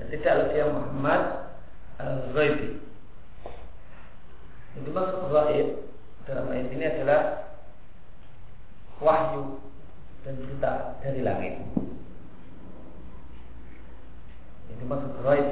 dan 0.00 0.08
tidaklah 0.08 0.48
dia 0.48 0.64
Muhammad 0.64 1.22
al-Ghaibi. 2.00 2.80
Itu 4.80 4.88
maksud 4.96 5.28
gaib 5.28 5.68
dalam 6.24 6.48
ayat 6.48 6.72
ini 6.72 6.84
adalah 6.88 7.20
wahyu 8.96 9.60
dan 10.24 10.40
berita 10.40 10.72
dari 11.04 11.20
langit. 11.20 11.60
Itu 14.72 14.88
maksud 14.88 15.20
gaib 15.20 15.48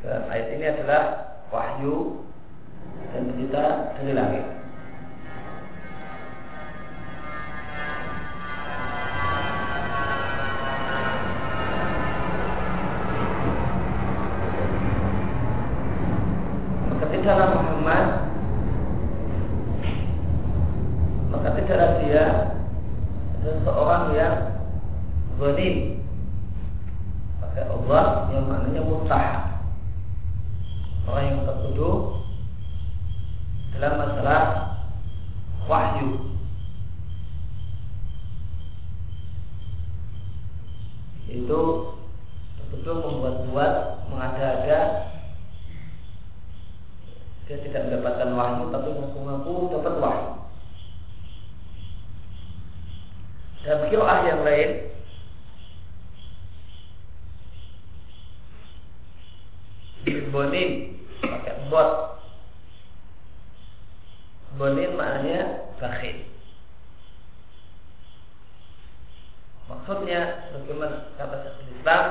dalam 0.00 0.24
ayat 0.32 0.48
ini 0.56 0.64
adalah 0.72 1.02
wahyu 1.52 2.24
dan 3.12 3.36
berita 3.36 3.64
dari 4.00 4.12
langit. 4.16 4.56
tidaklah 17.26 17.58
Muhammad 17.58 18.06
maka 21.34 21.48
tidaklah 21.58 21.90
dia 22.06 22.26
seseorang 23.42 24.14
yang 24.14 24.36
zalim 25.34 26.06
pakai 27.42 27.66
Allah 27.66 28.30
yang 28.30 28.46
maknanya 28.46 28.82
mutah 28.86 29.26
orang 31.10 31.24
yang 31.26 31.38
tertuduh 31.50 32.22
dalam 33.74 33.92
masalah 34.06 34.42
wahyu 35.66 36.30
itu 41.26 41.60
tertuduh 42.54 42.96
membuat-buat 43.02 43.72
mengada-ada 44.14 45.10
dia 47.46 47.62
tidak 47.62 47.86
mendapatkan 47.86 48.34
wahyu 48.34 48.64
tapi 48.74 48.88
mengaku-ngaku 48.90 49.54
dapat 49.70 49.94
wahyu. 50.02 50.30
Dan 53.62 53.86
kiroah 53.90 54.20
yang 54.26 54.42
lain 54.46 54.70
Bonin 60.30 60.70
pakai 61.18 61.66
bot 61.66 62.20
Bonin 64.54 64.94
maknanya 64.94 65.70
bakhil 65.82 66.30
Maksudnya 69.66 70.50
bagaimana 70.54 71.10
kata 71.18 71.36
Syekh 71.42 71.78
Islam 71.78 72.04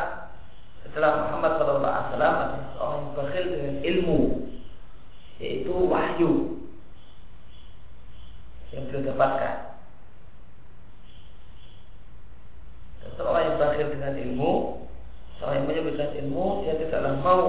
setelah 0.83 1.11
Muhammad 1.23 1.51
SAW 1.55 1.87
adalah 1.87 2.31
seorang 2.75 2.99
yang 2.99 3.15
bakhil 3.15 3.45
dengan 3.47 3.75
ilmu 3.83 4.19
yaitu 5.39 5.71
wahyu 5.71 6.63
yang 8.71 8.87
beliau 8.87 9.11
dapatkan. 9.11 9.55
Dan 13.03 13.09
seorang 13.19 13.43
yang 13.43 13.55
berakhir 13.59 13.85
dengan 13.91 14.13
ilmu, 14.15 14.51
menyebutkan 15.95 16.27
ilmu, 16.27 16.67
dia 16.67 16.75
tidaklah 16.75 17.13
mau 17.23 17.43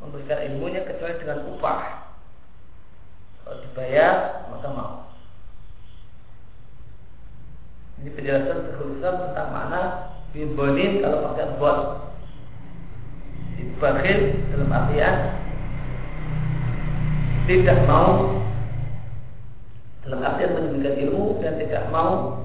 memberikan 0.00 0.40
ilmunya 0.48 0.88
kecuali 0.88 1.20
dengan 1.20 1.38
upah. 1.52 1.82
Kalau 3.44 3.56
dibayar, 3.60 4.14
maka 4.48 4.68
mau. 4.72 4.94
Ini 7.98 8.14
penjelasan 8.14 8.58
sekhususan 8.72 9.14
tentang 9.20 9.48
mana 9.52 9.80
bibonin 10.32 11.04
kalau 11.04 11.28
pakai 11.28 11.46
bot. 11.60 11.78
Dibakhil 13.58 14.20
dalam 14.54 14.70
artian 14.70 15.14
tidak 17.50 17.78
mau 17.90 18.38
dalam 20.06 20.20
artian 20.22 20.54
menyebutkan 20.54 20.94
ilmu 20.94 21.42
dan 21.42 21.58
tidak 21.58 21.90
mau 21.90 22.38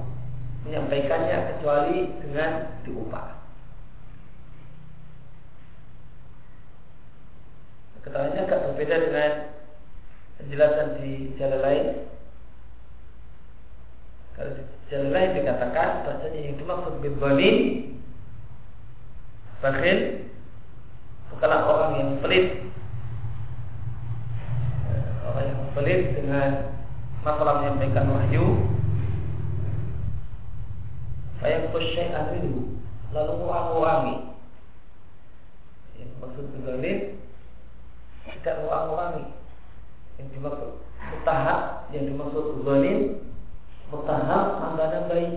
menyampaikannya 0.66 1.54
kecuali 1.54 2.10
dengan 2.18 2.82
diupah. 2.82 3.33
Keterangannya 8.04 8.44
agak 8.44 8.62
berbeda 8.68 8.96
dengan 9.00 9.30
penjelasan 10.36 10.88
di 11.00 11.32
jalan 11.40 11.60
lain. 11.64 11.86
Kalau 14.36 14.50
di 14.52 14.62
jalan 14.92 15.10
lain 15.14 15.30
dikatakan 15.40 15.88
bahasanya 16.04 16.40
yang 16.44 16.56
dimaksud 16.60 17.00
bibanin 17.00 17.56
bakhil 19.64 19.98
bukanlah 21.32 21.60
orang 21.64 21.92
yang 21.96 22.10
pelit. 22.20 22.46
Orang 25.24 25.44
yang 25.48 25.62
pelit 25.72 26.00
dengan 26.12 26.48
masalah 27.24 27.64
menyampaikan 27.64 28.12
wahyu. 28.12 28.44
Saya 31.40 31.72
kusyai'an 31.72 32.36
lalu 33.16 33.32
kurang-kurangi 33.40 34.16
yang 35.96 36.10
maksud 36.20 36.52
zalim 36.66 37.23
tidak 38.44 38.60
kurang-kurangi 38.60 39.24
yang 40.20 40.28
dimaksud 40.36 40.84
mutahab 41.00 41.88
yang 41.96 42.04
dimaksud 42.04 42.44
zalim 42.60 42.98
mutahab 43.88 44.44
mangkana 44.60 45.08
baik 45.08 45.32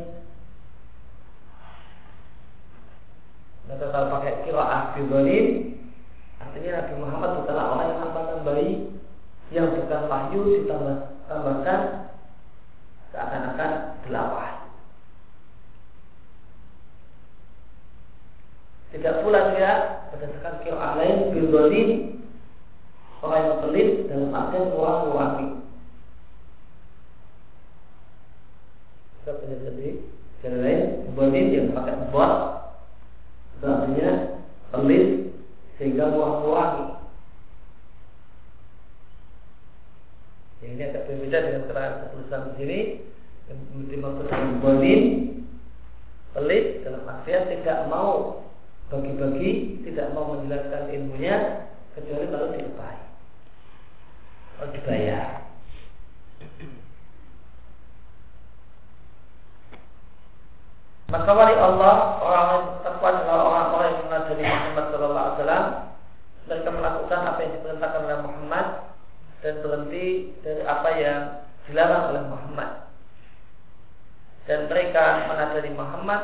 Maka 3.68 3.84
kalau 3.92 4.12
pakai 4.12 4.44
kiraah 4.44 4.92
zalim 5.00 5.48
Artinya 6.44 6.72
Nabi 6.84 6.94
Muhammad 7.00 7.32
bukanlah 7.40 7.66
orang 7.72 7.88
yang 7.88 8.00
mangkana 8.04 8.36
baik 8.44 8.78
yang 9.56 9.68
bukan 9.72 10.02
wahyu 10.12 10.42
ditambah 10.44 10.98
tambahkan 11.32 11.80
seakan-akan 13.16 13.72
delapan. 14.04 14.54
Tidak 18.92 19.16
pula 19.24 19.56
dia 19.56 19.72
berdasarkan 20.12 20.56
kira 20.68 20.90
lain 21.00 21.18
bildolim 21.32 22.17
orang 23.24 23.44
yang 23.44 23.58
pelit 23.66 23.90
dalam 24.10 24.34
artian 24.34 24.72
kurangi. 24.74 25.48
Kita 29.22 29.32
punya 29.42 29.58
sendiri. 29.64 29.92
Yang 30.46 30.58
lain, 30.62 30.82
bildolim 31.18 31.46
yang 31.50 31.74
pakai 31.74 32.14
bot, 32.14 32.34
artinya 33.66 34.10
pelit 34.70 35.34
sehingga 35.82 36.14
kurang 36.14 36.46
kurangi. 36.46 36.86
Yang 40.62 40.72
ini 40.74 40.84
agak 40.86 41.06
berbeda 41.10 41.38
dengan 41.42 41.62
keterangan 41.66 41.98
ketulisan 42.06 42.42
di 42.42 42.52
sini 42.62 42.80
yang 43.50 43.60
dimaksud 43.90 44.26
dengan 44.30 44.62
pelit 44.62 45.04
dalam 46.86 47.02
artian 47.10 47.50
tidak 47.50 47.80
mau 47.90 48.46
bagi-bagi, 48.94 49.82
tidak 49.90 50.14
mau 50.14 50.38
menjelaskan 50.38 50.94
ilmunya 50.94 51.36
kecuali 51.98 52.30
kalau 52.30 52.54
dilepai, 52.54 52.98
kalau 54.58 54.74
dibayar. 54.74 55.46
Maka 61.08 61.32
wali 61.32 61.56
Allah 61.56 61.96
orang 62.20 62.84
takwa 62.84 63.08
adalah 63.16 63.40
orang-orang 63.48 63.90
yang 63.96 64.04
mengajari 64.12 64.44
Muhammad 64.44 64.86
Sallallahu 64.92 65.24
Alaihi 65.24 65.38
Wasallam 65.40 65.66
mereka 66.48 66.70
melakukan 66.72 67.20
apa 67.28 67.40
yang 67.44 67.54
diperintahkan 67.60 68.02
oleh 68.04 68.20
Muhammad 68.24 68.68
dan 69.40 69.54
berhenti 69.64 70.08
dari 70.44 70.64
apa 70.68 70.90
yang 71.00 71.22
dilarang 71.70 72.04
oleh 72.12 72.24
Muhammad. 72.28 72.70
Dan 74.48 74.60
mereka 74.72 75.28
menadari 75.28 75.72
Muhammad 75.76 76.22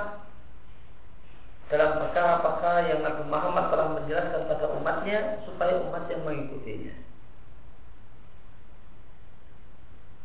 dalam 1.68 1.92
perkara-perkara 2.04 2.80
yang 2.92 3.00
Nabi 3.04 3.24
Muhammad 3.28 3.66
telah 3.72 3.88
menjelaskan 4.00 4.42
pada 4.48 4.66
umatnya 4.80 5.20
supaya 5.48 5.80
umat 5.80 6.08
yang 6.12 6.22
mengikutinya. 6.28 7.13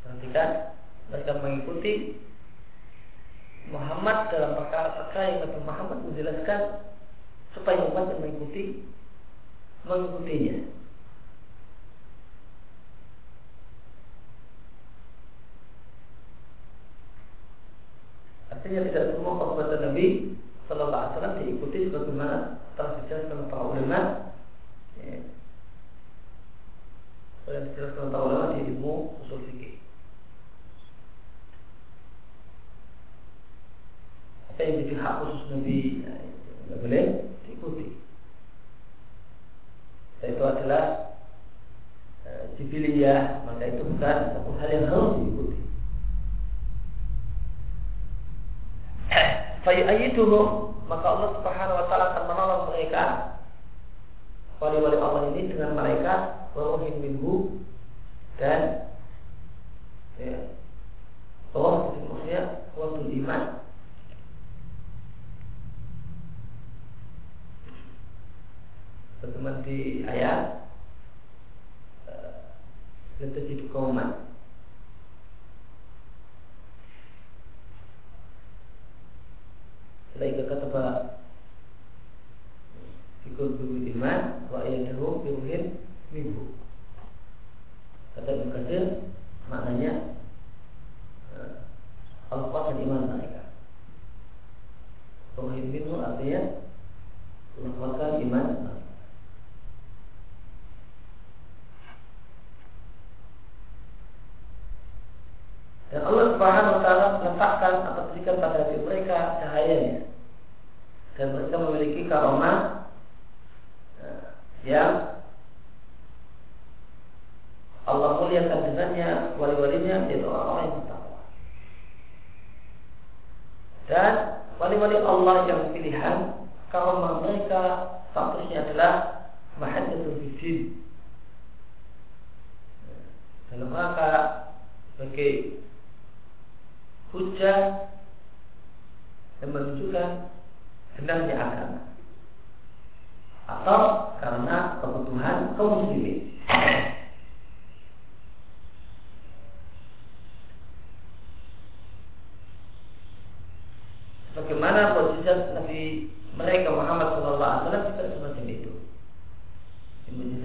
Perhatikan, 0.09 0.73
mereka 1.13 1.33
mengikuti 1.45 2.17
Muhammad 3.69 4.33
dalam 4.33 4.57
perkara-perkara 4.57 5.25
yang 5.29 5.41
Nabi 5.45 5.61
Muhammad 5.69 5.99
menjelaskan 6.09 6.61
supaya 7.53 7.85
umat 7.93 8.09
yang 8.17 8.21
mengikuti 8.25 8.89
mengikutinya. 9.85 10.57
Artinya 18.49 18.81
tidak 18.89 19.05
semua 19.13 19.37
perbuatan 19.37 19.81
Nabi 19.93 20.07
Sallallahu 20.67 20.97
Alaihi 20.97 21.15
Wasallam 21.17 21.39
diikuti 21.45 21.79
sebagaimana 21.89 22.37
telah 22.77 22.93
dijelaskan 23.05 23.49
para 23.53 23.65
ulama. 23.65 24.01
Ya. 25.01 25.21
Yang 27.49 27.65
dijelaskan 27.73 28.13
para 28.13 28.23
ulama 28.25 28.57
di 28.57 28.61
Yang 34.59 34.91
jadi 34.91 34.95
hak 34.99 35.15
khusus 35.23 35.43
Nabi, 35.55 36.03
tidak 36.03 36.79
boleh 36.83 37.05
diikuti. 37.47 37.87
itu 40.19 40.43
adalah 40.43 41.15
e, 42.27 42.31
jibiliyah 42.59 43.47
maka 43.47 43.71
itu 43.71 43.87
bukan 43.87 44.35
satu 44.35 44.51
hal 44.59 44.69
yang 44.75 44.91
harus 44.91 45.15
diikuti. 45.23 45.63
Fayyaiduhum 49.63 50.47
maka 50.91 51.07
Allah 51.07 51.31
Subhanahu 51.39 51.79
wa 51.79 51.87
taala 51.87 52.05
akan 52.11 52.25
menolong 52.27 52.63
mereka. 52.75 53.05
Wali-wali 54.59 54.99
Allah 54.99 55.23
ini 55.31 55.55
dengan 55.55 55.79
mereka 55.79 56.15
waruhin 56.59 56.99
minhu 56.99 57.58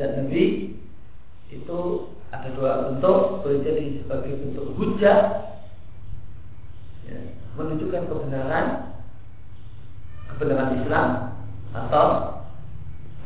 Mujizat 0.04 0.20
Nabi 0.20 0.76
itu 1.48 1.80
ada 2.28 2.50
dua 2.60 2.72
bentuk, 2.92 3.46
boleh 3.46 3.64
jadi 3.64 4.04
sebagai 4.04 4.36
bentuk 4.36 4.76
hujah 4.76 5.20
ya, 7.08 7.20
menunjukkan 7.56 8.12
kebenaran 8.12 8.66
kebenaran 10.28 10.76
Islam 10.84 11.08
atau 11.72 12.08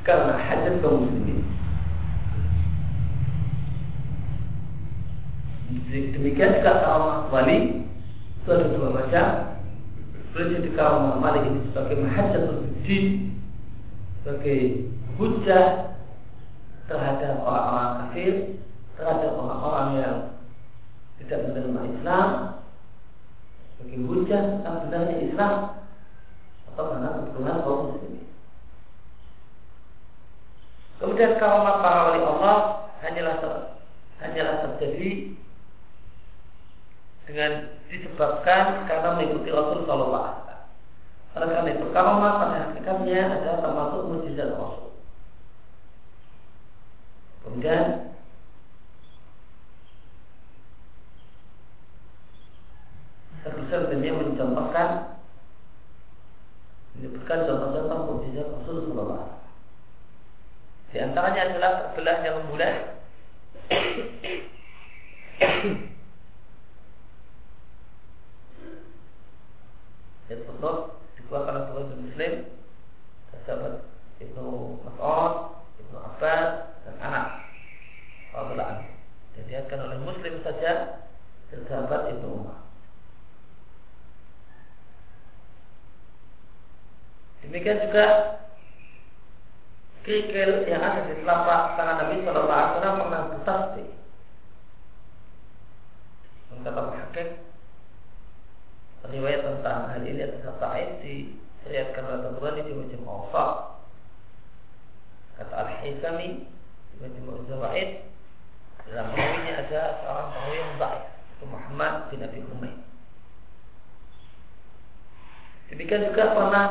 karena 0.06 0.38
hajat 0.38 0.78
kaum 0.86 1.02
muslimin. 1.02 1.42
Demikian 6.14 6.62
juga 6.62 6.86
kaum 6.86 7.34
wali 7.34 7.90
itu 8.38 8.50
ada 8.54 8.70
dua 8.70 8.90
macam. 8.94 9.26
Boleh 10.30 10.62
jadi 10.62 10.70
kaum 10.78 11.18
malik 11.18 11.42
ini 11.50 11.66
sebagai 11.74 12.06
mahajatul 12.06 12.70
din 12.86 13.34
sebagai 14.22 14.94
hujah 15.18 15.87
terhadap 16.88 17.44
orang-orang 17.44 17.92
kafir, 18.00 18.34
terhadap 18.96 19.32
orang-orang 19.36 19.88
yang 20.00 20.16
tidak 21.20 21.40
menerima 21.52 21.82
Islam, 22.00 22.28
sebagai 23.78 24.00
hujah 24.10 24.42
tentang 24.58 24.76
benarnya 24.88 25.16
Islam 25.28 25.54
atau 26.74 26.84
karena 26.90 27.10
kebutuhan 27.14 27.58
kaum 27.62 27.80
muslimin. 27.92 28.26
Kemudian 30.98 31.38
kaum 31.38 31.62
para 31.62 32.00
wali 32.10 32.22
Allah 32.26 32.58
hanyalah 33.06 33.36
ter, 33.38 33.54
hanyalah 34.18 34.56
terjadi 34.66 35.38
dengan 37.30 37.52
disebabkan 37.92 38.88
karena 38.90 39.08
mengikuti 39.14 39.52
Rasul 39.54 39.86
Sallallahu 39.86 40.26
Alaihi 40.26 40.42
Wasallam. 40.42 40.64
Karena 41.38 41.70
itu 41.70 41.86
karomah 41.94 42.34
pada 42.42 42.58
hakikatnya 42.66 43.22
adalah 43.30 43.58
termasuk 43.62 44.02
mujizat 44.10 44.50
Rasul. 44.58 44.87
Kemudian 47.48 48.08
dan 53.68 54.04
dia 54.04 54.12
mencontohkan 54.12 54.90
menyebutkan 56.98 57.46
contoh-contoh 57.48 58.00
mukjizat 58.10 58.48
Rasulullah 58.52 59.40
Di 60.92 60.98
antaranya 61.00 61.42
adalah 61.56 61.72
terbelah 61.96 62.18
yang 62.26 62.44
mudah 62.52 62.74
yang 70.28 70.42
betul 70.44 70.76
dikeluarkan 71.16 71.72
oleh 71.72 71.96
Muslim 71.96 72.34
sahabat 73.48 73.88
Ibnu 74.20 74.84
Mas'ud, 74.84 75.34
Ibnu 75.80 75.98
Abbas 76.04 76.67
anak 77.08 77.28
Allah 78.36 78.86
Dan 79.34 79.44
diatkan 79.50 79.80
oleh 79.82 79.98
Muslim 80.04 80.44
saja 80.44 81.04
dan 81.48 81.60
sahabat 81.66 82.12
Ibnu 82.12 82.28
Umar. 82.28 82.60
Demikian 87.48 87.80
juga 87.88 88.06
kerikil 90.04 90.68
yang 90.68 90.84
ada 90.84 91.08
di 91.08 91.16
telapak 91.24 91.80
tangan 91.80 91.98
Nabi 92.04 92.16
Shallallahu 92.26 92.52
Alaihi 92.52 92.74
Wasallam 92.76 93.00
pernah 93.00 93.22
bertasbih. 93.32 93.90
Kata 96.68 96.84
Muhakkik 96.84 97.30
riwayat 99.08 99.42
tentang 99.46 99.88
hal 99.88 100.04
ini 100.04 100.20
atas 100.20 100.52
Sa'id 100.60 101.00
diseriatkan 101.00 102.04
oleh 102.04 102.20
Tabrani 102.28 102.62
di 102.68 102.74
macam. 102.76 103.24
Kata 105.38 105.54
Al-Hisami 105.54 106.57
di 106.98 107.22
macam 107.22 107.46
Zawaid 107.46 107.90
dalam 108.90 109.08
perawinya 109.14 109.54
ada 109.62 109.82
seorang 110.02 110.28
perawi 110.34 110.58
yang 110.58 110.76
baik 110.82 111.04
itu 111.38 111.46
Muhammad 111.46 111.94
bin 112.10 112.26
Abi 112.26 112.40
Humaid. 112.42 112.78
Demikian 115.68 116.08
juga 116.10 116.24
pernah 116.32 116.68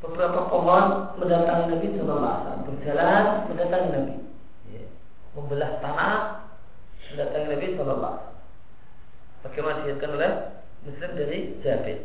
beberapa 0.00 0.40
pohon 0.48 0.84
mendatangi 1.20 1.76
Nabi 1.76 1.86
Wasallam 2.00 2.64
berjalan 2.64 3.24
mendatangi 3.52 3.88
Nabi 3.92 4.14
ya. 4.72 4.84
membelah 5.36 5.70
tanah 5.84 6.16
mendatangi 7.12 7.46
Nabi 7.52 7.66
Wasallam 7.76 8.16
bagaimana 9.44 9.78
dilihatkan 9.84 10.16
oleh 10.16 10.32
Muslim 10.88 11.10
dari 11.12 11.38
Jabir 11.60 11.98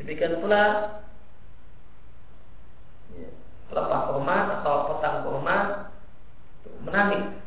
demikian 0.00 0.40
pula 0.40 0.64
ya, 3.12 3.28
pelepah 3.72 4.00
kurma 4.12 4.36
atau 4.60 4.74
potang 4.92 5.24
kurma 5.24 5.56
menangis 6.84 7.40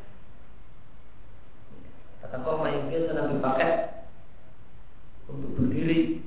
kata 2.25 2.41
kurma 2.41 2.67
yang 2.73 2.89
biasa 2.89 3.09
Nabi 3.13 3.35
pakai 3.37 3.71
untuk 5.29 5.53
berdiri. 5.57 6.25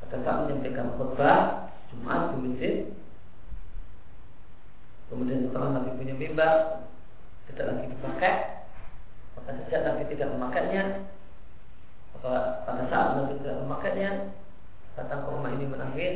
Pada 0.00 0.16
saat 0.20 0.38
menyampaikan 0.48 0.96
khutbah 0.96 1.68
Jumat 1.92 2.20
di 2.32 2.36
masjid. 2.44 2.74
Kemudian 5.12 5.48
setelah 5.48 5.68
Nabi 5.80 6.00
punya 6.00 6.14
mimbar 6.16 6.84
tidak 7.48 7.66
lagi 7.68 7.84
dipakai. 7.92 8.34
Maka 9.36 9.50
sejak 9.64 9.80
Nabi 9.84 10.02
tidak 10.08 10.28
memakainya 10.32 10.84
maka 12.14 12.64
pada 12.64 12.88
saat 12.88 13.08
Nabi 13.20 13.36
tidak 13.42 13.60
memakainya 13.66 14.10
datang 14.96 15.26
ke 15.26 15.28
rumah 15.28 15.50
ini 15.52 15.66
menangis 15.66 16.14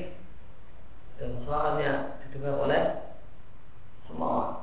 dan 1.18 1.30
suaranya 1.42 2.17
didengar 2.28 2.60
oleh 2.60 2.82
semua 4.04 4.28
orang. 4.28 4.60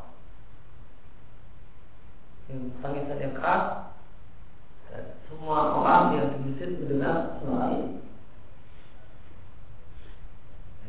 Yang 2.45 2.61
tangisan 2.85 3.17
yang 3.25 3.33
keras 3.33 3.63
dan 4.93 5.03
semua 5.25 5.57
orang 5.73 6.03
yang 6.13 6.27
di 6.29 6.37
masjid 6.45 6.69
mendengar 6.77 7.41
suara 7.41 7.65
ini. 7.73 7.89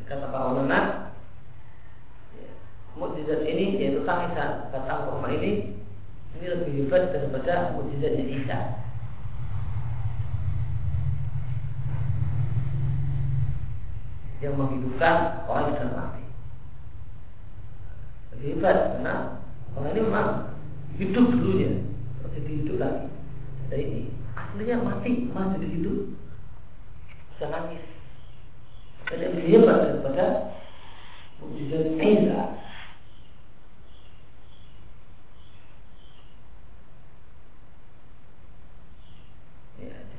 Kata 0.06 0.30
para 0.30 0.54
ulama, 0.54 1.11
ya, 2.38 2.50
mukjizat 2.95 3.42
ini 3.42 3.75
yaitu 3.80 4.06
tangisan 4.06 4.71
batang 4.71 5.11
kurma 5.11 5.35
ini 5.35 5.83
ini 6.37 6.47
lebih 6.47 6.87
hebat 6.87 7.11
daripada 7.11 7.75
mukjizatnya 7.75 8.25
Isa. 8.28 8.61
yang 14.45 14.52
menghidupkan 14.61 15.49
orang 15.49 15.73
yang 15.80 15.97
mati. 15.97 16.25
Hebat 18.57 18.97
karena 18.97 19.37
orang 19.77 19.93
ini 19.93 20.01
memang 20.01 20.29
hidup 20.97 21.29
dulunya, 21.29 21.77
jadi 22.33 22.53
hidup 22.57 22.77
lagi. 22.81 23.05
Ada 23.69 23.77
ini 23.77 24.09
aslinya 24.33 24.81
mati, 24.81 25.29
masih 25.29 25.61
jadi 25.61 25.77
hidup, 25.77 25.99
bisa 27.37 27.45
nangis. 27.53 27.85
Dan 29.13 29.21
yang 29.21 29.33
lebih 29.37 29.61
hebat 29.61 29.77
daripada 29.85 30.27
mukjizat 31.45 32.01
Isa. 32.01 32.43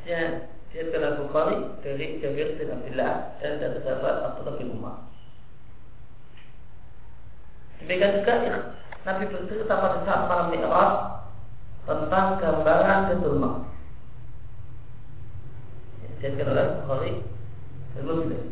Ya, 0.05 0.45
dia 0.69 0.83
telah 0.93 1.25
Bukhari 1.25 1.57
dari 1.81 2.21
Jabir 2.21 2.53
bin 2.61 2.69
Abdullah 2.69 3.41
dan 3.41 3.57
dari 3.57 3.81
sahabat 3.81 4.15
Abdullah 4.29 4.61
bin 4.61 4.77
Umar. 4.77 5.06
Demikian 7.87 8.19
juga 8.19 8.35
Nabi 9.07 9.31
bercerita 9.31 9.79
pada 9.79 10.03
saat 10.03 10.27
malam 10.27 10.51
Mi'raj 10.51 10.91
tentang 11.87 12.35
gambaran 12.35 12.99
Betul 13.15 13.39
Mak. 13.39 13.55
Jadi 16.19 16.43
oleh 16.43 16.83
Bukhari 16.83 17.23
dan 17.95 18.03
Muslim. 18.03 18.43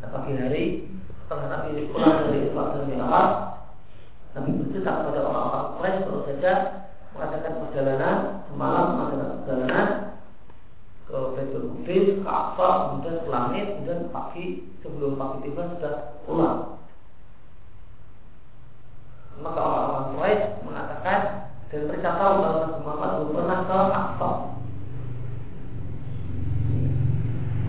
Pagi 0.00 0.32
hari 0.40 0.64
setelah 1.04 1.46
Nabi 1.52 1.84
pulang 1.92 2.24
dari 2.24 2.48
Isra 2.48 2.64
dan 2.72 2.84
Mi'raj, 2.88 3.30
Nabi 4.40 4.50
bercerita 4.56 4.90
kepada 5.04 5.20
orang-orang 5.28 5.66
Quraisy 5.76 6.00
baru 6.08 6.20
saja 6.24 6.52
mengadakan 7.12 7.52
perjalanan 7.60 8.16
semalam 8.48 8.84
mengadakan 8.88 9.28
perjalanan 9.44 9.88
ke 11.04 11.18
Baitul 11.36 11.64
Qudus, 11.76 12.06
ke 12.24 12.30
Aqsa, 12.32 12.68
kemudian 12.88 13.16
ke 13.20 13.28
langit, 13.28 13.66
kemudian 13.68 14.00
pagi 14.08 14.64
sebelum 14.80 15.20
pagi 15.20 15.36
tiba 15.44 15.62
sudah 15.76 15.94
pulang. 16.24 16.73
Maka 19.44 19.60
orang-orang 19.60 20.06
Quraisy 20.16 20.42
mengatakan 20.64 21.18
dan 21.68 21.80
mereka 21.84 22.16
tahu 22.16 22.32
bahwa 22.40 22.56
Nabi 22.64 22.78
Muhammad 22.80 23.10
belum 23.12 23.30
pernah 23.36 23.58
ke 23.68 23.76
Aqsa. 23.92 24.30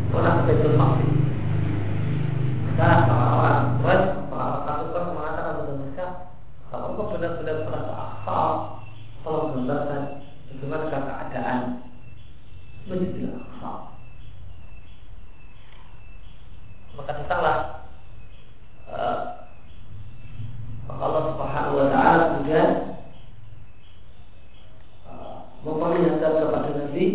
Pernah 0.08 0.32
ke 0.32 0.42
Baitul 0.48 0.76
Maqdis. 0.80 1.12
Maka 2.64 2.88
orang-orang 3.12 3.60
Quraisy, 3.84 4.08
para 4.32 4.58
pasukan 4.64 5.04
mengatakan 5.20 5.52
kepada 5.52 5.74
mereka, 5.76 6.08
kalau 6.72 6.86
engkau 6.96 7.12
benar-benar 7.12 7.58
pernah 7.68 7.82
ke 7.84 7.94
Aqsa, 8.00 8.40
tolong 9.28 9.48
gambarkan 9.60 10.02
bagaimana 10.48 10.86
keadaan 10.88 11.60
Masjidil 12.88 13.36
Aqsa. 13.36 13.72
Maka 16.96 17.12
datanglah 17.20 17.58
uh, 18.88 19.36
Allah 20.96 21.24
Subhanahu 21.34 21.76
wa 21.76 21.88
taala 21.92 22.24
kemudian 22.32 22.70
uh, 25.10 25.38
memperlihatkan 25.66 26.32
kepada 26.40 26.70
Nabi 26.72 27.06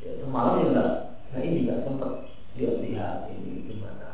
ya, 0.00 0.10
semalam 0.24 0.54
ya 0.58 0.66
enggak 0.70 0.90
nah 1.30 1.40
ini 1.44 1.58
enggak 1.66 1.78
sempat 1.84 2.12
lihat-lihat 2.56 3.16
ini 3.36 3.68
gimana 3.68 4.10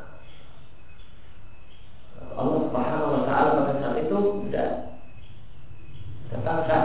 Allah 2.37 2.59
Subhanahu 2.69 3.15
wa 3.17 3.23
taala 3.25 3.51
pada 3.65 3.75
saat 3.81 3.97
itu 4.05 4.17
tidak 4.47 4.71
datangkan 6.29 6.85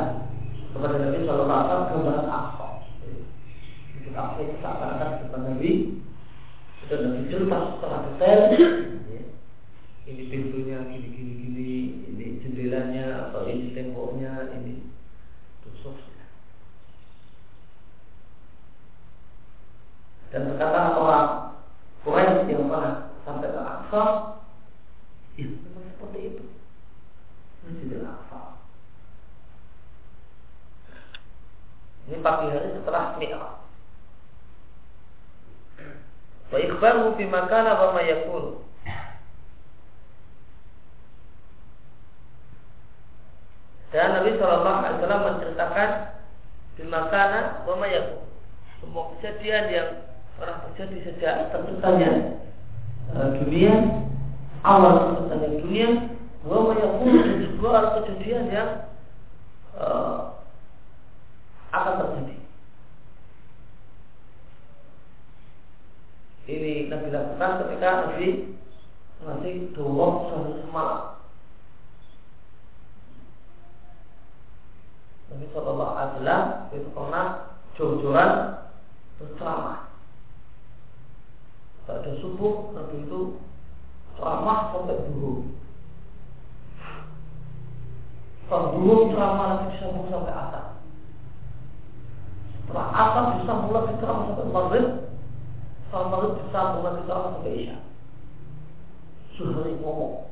kepada 0.72 0.96
Nabi 0.96 1.18
Shallallahu 1.28 1.52
Alaihi 1.52 1.68
Wasallam 1.68 1.92
gambaran 1.92 2.28
Aqsa 2.32 2.68
Aqsa 4.12 4.40
itu 4.44 4.56
seakan-akan 4.64 5.10
depan 5.28 5.42
Nabi 5.44 5.72
itu 6.84 6.94
Nabi 6.96 7.20
cerita 7.28 7.58
secara 7.76 7.98
detail 8.08 8.40
ya. 9.12 9.22
ini 10.08 10.24
pintunya 10.32 10.78
gini 10.88 11.08
gini 11.12 11.34
gini 11.44 11.72
ini 12.12 12.26
jendelanya 12.44 13.30
atau 13.30 13.48
ini 13.48 13.76
temboknya 13.76 14.52
ini 14.56 14.88
tusuknya 15.64 16.28
dan 20.32 20.48
berkata 20.48 20.96
orang 20.96 21.30
Quraisy 22.02 22.50
yang 22.50 22.72
pernah 22.72 23.14
sampai 23.28 23.52
ke 23.52 23.62
Aqsa 23.62 24.04
ya 25.38 25.48
memang 25.48 25.86
seperti 25.96 26.20
itu 26.34 26.44
Masjidil 27.64 28.04
Aqsa 28.04 28.60
ini 32.10 32.18
pagi 32.20 32.52
hari 32.52 32.76
setelah 32.76 33.16
Mi'raj 33.16 33.62
wa 36.52 36.58
ikhbaru 36.60 37.11
bima 37.22 37.46
kana 37.46 37.78
wa 37.78 37.94
ma 37.94 38.02
yakunu 38.02 38.66
dan 43.94 44.18
Nabi 44.18 44.42
Shallallahu 44.42 44.80
Alaihi 44.82 44.98
Wasallam 44.98 45.24
menceritakan 45.30 45.90
bima 46.82 47.02
kana 47.14 47.40
wa 47.70 47.78
ma 47.78 47.86
yakunu 47.86 48.26
semua 48.82 49.14
kejadian 49.14 49.64
yang 49.70 49.90
pernah 50.42 50.66
terjadi 50.66 50.98
sejak 51.06 51.36
terciptanya 51.54 52.42
uh, 53.14 53.38
dunia 53.38 53.74
awal 54.66 55.14
terciptanya 55.14 55.50
dunia 55.62 55.90
wa 56.42 56.58
ma 56.66 56.74
yakunu 56.74 57.22
dan 57.22 57.38
juga 57.46 58.02
kejadian 58.02 58.44
yang 58.50 58.70
uh, 59.78 60.42
akan 61.70 61.94
terjadi 62.02 62.42
ini 66.52 66.92
Nabi 66.92 67.08
lakukan 67.14 67.52
ketika 67.64 67.90
Nabi 68.08 68.28
masih 69.22 69.54
dua 69.78 70.08
sehari 70.28 70.54
semalam. 70.66 71.02
Nabi 75.32 75.46
Shallallahu 75.54 75.94
Alaihi 75.96 76.12
Wasallam 76.18 76.44
itu 76.76 76.90
pernah 76.92 77.26
jor-joran 77.80 78.32
berceramah. 79.22 79.80
Pada 81.86 82.12
subuh 82.20 82.76
Nabi 82.76 83.06
itu 83.06 83.40
ceramah 84.18 84.74
sampai 84.74 84.98
dulu. 85.08 85.34
Kalau 88.50 88.68
dulu 88.76 89.14
ceramah 89.16 89.46
Nabi 89.56 89.66
disambung 89.78 90.10
sampai 90.12 90.34
atas. 90.34 90.68
Setelah 92.66 92.88
atas 92.92 93.26
disambung 93.40 93.72
lagi 93.72 93.94
ceramah 94.02 94.26
sampai 94.34 94.50
maghrib 94.52 94.88
Salat 95.92 96.08
maghrib 96.08 96.40
disambung 96.40 96.84
lagi 96.88 97.04
sama 97.04 97.28
sampai 97.36 97.52
isya. 97.60 97.78
Sehari 99.36 99.76
ngomong 99.84 100.24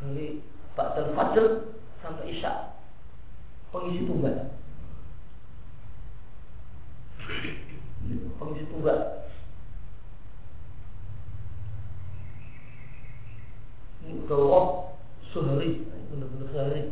dari 0.00 0.42
Ba'dal 0.74 1.14
Fajr 1.14 1.44
sampai 2.02 2.34
isya. 2.34 2.74
Pengisi 3.70 4.06
tunggal. 4.06 4.54
Pengisi 8.38 8.64
tunggal. 8.70 8.98
Ini 14.04 14.20
udah 14.28 14.92
sehari, 15.32 15.88
benar-benar 16.12 16.48
sehari. 16.52 16.82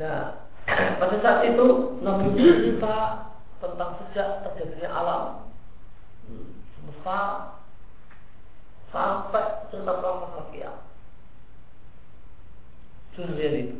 Nah, 0.00 0.48
pada 0.96 1.16
saat 1.20 1.44
itu 1.44 1.66
Nabi 2.00 2.32
cerita 2.40 3.28
tentang 3.60 4.00
sejak 4.00 4.40
terjadinya 4.48 4.88
alam 4.88 5.22
semesta 6.80 7.18
sampai 8.90 9.44
cerita 9.70 9.92
kiamat 10.02 10.46
kiamat. 10.50 10.82
Seharian 13.14 13.54
itu. 13.60 13.76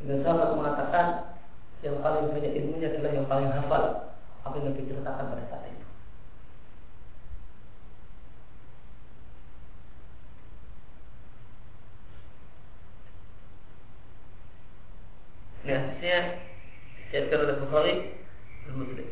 Dan 0.00 0.24
sahabat 0.24 0.56
mengatakan 0.56 1.06
yang 1.84 2.00
paling 2.00 2.32
banyak 2.32 2.56
ilmunya 2.56 2.88
adalah 2.88 3.12
yang 3.12 3.28
paling 3.28 3.50
hafal 3.52 3.84
apa 4.44 4.54
yang 4.56 4.72
Nabi 4.72 4.88
ceritakan 4.88 5.30
pada 5.30 5.44
saat 5.52 5.64
itu. 5.68 5.86
Nah, 15.60 15.76
hadisnya 15.76 16.18
Diatkan 17.10 17.42
oleh 17.42 17.56
Bukhari 17.58 17.94
dan 18.62 18.74
Muslim. 18.78 19.08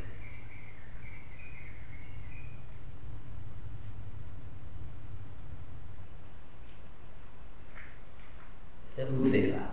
dari 8.98 9.14
Hudzaifah. 9.14 9.70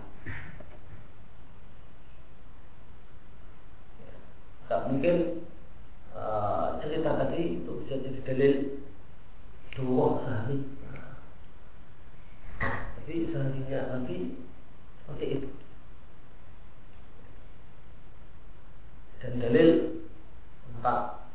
Tak 4.66 4.80
mungkin 4.90 5.16
uh, 6.14 6.78
cerita 6.82 7.10
tadi 7.18 7.58
itu 7.58 7.70
bisa 7.82 7.98
jadi 8.06 8.20
dalil 8.22 8.54
dua 9.74 10.06
sehari. 10.22 10.58
Tapi 12.62 13.14
seharinya 13.34 13.80
nanti 13.94 14.38
seperti 15.02 15.26
itu. 15.42 15.48
Dan 19.22 19.42
dalil 19.42 19.68
empat 20.78 21.26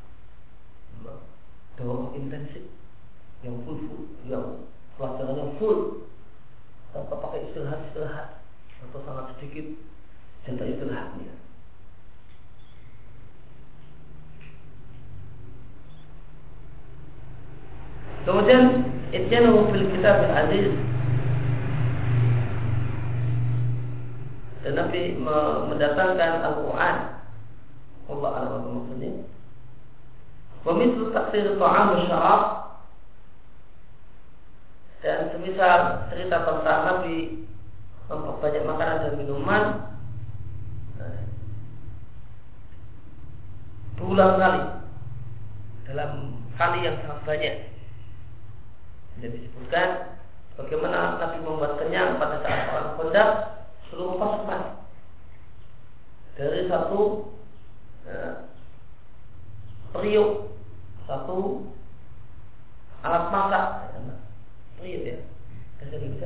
doa 1.75 2.13
intensif 2.15 2.63
yang 3.43 3.57
full 3.67 3.79
full 3.83 4.05
yang 4.29 4.63
pelajarannya 4.95 5.55
full 5.57 6.07
tanpa 6.91 7.15
pakai 7.23 7.47
istirahat 7.47 7.79
istirahat 7.89 8.27
atau 8.83 8.99
sangat 9.07 9.25
sedikit 9.35 9.65
jatah 10.43 10.67
istirahatnya. 10.67 11.33
Kemudian 18.21 18.63
itjanu 19.09 19.50
fil 19.69 19.85
kitab 19.93 20.25
aziz 20.33 20.73
dan 24.61 24.77
Nabi 24.77 25.17
mendatangkan 25.17 26.31
Al-Quran. 26.45 26.95
Allah 28.13 28.31
alam 28.37 28.61
maksudnya. 28.77 29.25
Pemislu 30.61 31.09
taksir 31.09 31.57
ta'am 31.57 32.05
syarab. 32.05 32.41
Dan 35.01 35.33
semisal 35.33 36.05
cerita 36.13 36.45
tentang 36.45 36.81
Nabi 36.85 37.41
memperbanyak 38.05 38.63
makanan 38.69 38.97
dan 39.01 39.13
minuman. 39.17 39.63
Berulang 43.97 44.37
kali. 44.37 44.61
Dalam 45.89 46.11
kali 46.53 46.79
yang 46.85 47.01
sangat 47.01 47.19
banyak 47.25 47.55
disebutkan 49.29 50.17
bagaimana 50.57 51.21
Nabi 51.21 51.37
membuat 51.45 51.77
kenyang 51.77 52.17
pada 52.17 52.41
saat 52.41 52.73
orang 52.73 52.89
kondak 52.97 53.29
seluruh 53.91 54.17
pasukan 54.17 54.81
dari 56.39 56.65
satu 56.71 57.29
ya, 58.07 58.47
periuk 59.91 60.55
satu 61.05 61.69
alat 63.03 63.23
masak 63.29 63.65
periuk 64.81 65.01
ya. 65.05 65.17
Bisa 65.81 65.97
bisa 65.97 66.25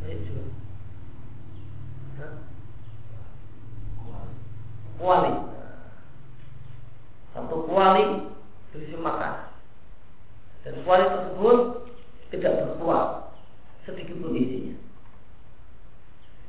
periuk 0.00 0.20
juga. 0.24 0.44
Kuali. 4.98 5.32
Satu 7.32 7.56
kuali 7.70 8.04
berisi 8.74 8.96
makan. 8.98 9.34
Dan 10.66 10.82
kuali 10.82 11.04
tersebut 11.06 11.87
tidak 12.34 12.52
berkuat 12.64 13.32
sedikit 13.88 14.16
pun 14.20 14.36
isinya 14.36 14.76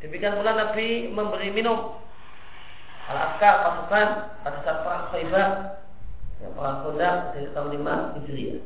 demikian 0.03 0.37
pula 0.39 0.51
Nabi 0.55 1.07
memberi 1.11 1.49
minum 1.51 1.99
al-askar 3.09 3.53
pasukan 3.65 4.07
pada 4.43 4.57
saat 4.63 4.77
perang 4.85 5.05
Khaybar 5.11 5.79
Ya, 6.39 6.47
perang 6.55 6.87
Khandaq 6.87 7.35
dari 7.35 7.47
tahun 7.51 7.69
5 7.83 8.15
Hijriah. 8.15 8.63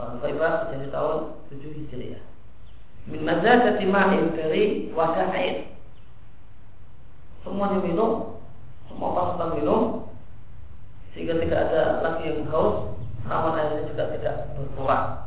Perang 0.00 0.16
Khaybar 0.24 0.72
dari 0.72 0.88
tahun 0.88 1.16
7 1.52 1.78
Hijriah. 1.84 2.22
Min 3.04 3.20
mazadati 3.28 3.84
ma'in 3.84 4.32
dari 4.32 4.88
wadah 4.96 5.28
air. 5.36 5.68
Semua 7.44 7.76
diminum, 7.76 8.40
semua 8.88 9.12
pasukan 9.12 9.60
minum, 9.60 9.82
sehingga 11.12 11.36
tidak 11.36 11.60
ada 11.68 12.00
lagi 12.00 12.32
yang 12.32 12.48
haus, 12.48 12.96
namun 13.28 13.52
airnya 13.60 13.84
juga 13.84 14.08
tidak 14.16 14.36
berkurang. 14.56 15.23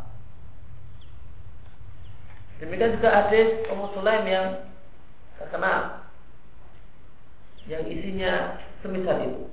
Demikian 2.58 2.98
juga 2.98 3.10
hadis 3.14 3.70
Ummu 3.70 3.94
Sulaim 3.94 4.26
yang 4.26 4.48
terkenal 5.38 6.10
yang 7.70 7.84
isinya 7.86 8.58
semisal 8.82 9.18
itu. 9.22 9.44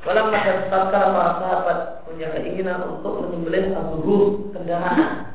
Walau 0.00 0.32
masa 0.32 0.66
tatkala 0.72 1.12
para 1.12 1.32
sahabat 1.38 1.78
punya 2.08 2.32
keinginan 2.32 2.80
untuk 2.88 3.20
menyembelih 3.20 3.76
abu 3.76 4.48
kendaraan 4.50 5.30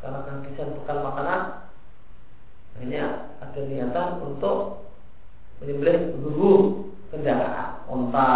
karena 0.00 0.18
kehabisan 0.26 0.74
bekal 0.80 0.98
makanan 1.06 1.40
hanya 2.82 3.30
ada 3.38 3.60
niatan 3.62 4.08
untuk 4.26 4.90
menyembelih 5.62 6.18
abu 6.18 6.50
kendaraan 7.14 7.86
onta 7.86 8.28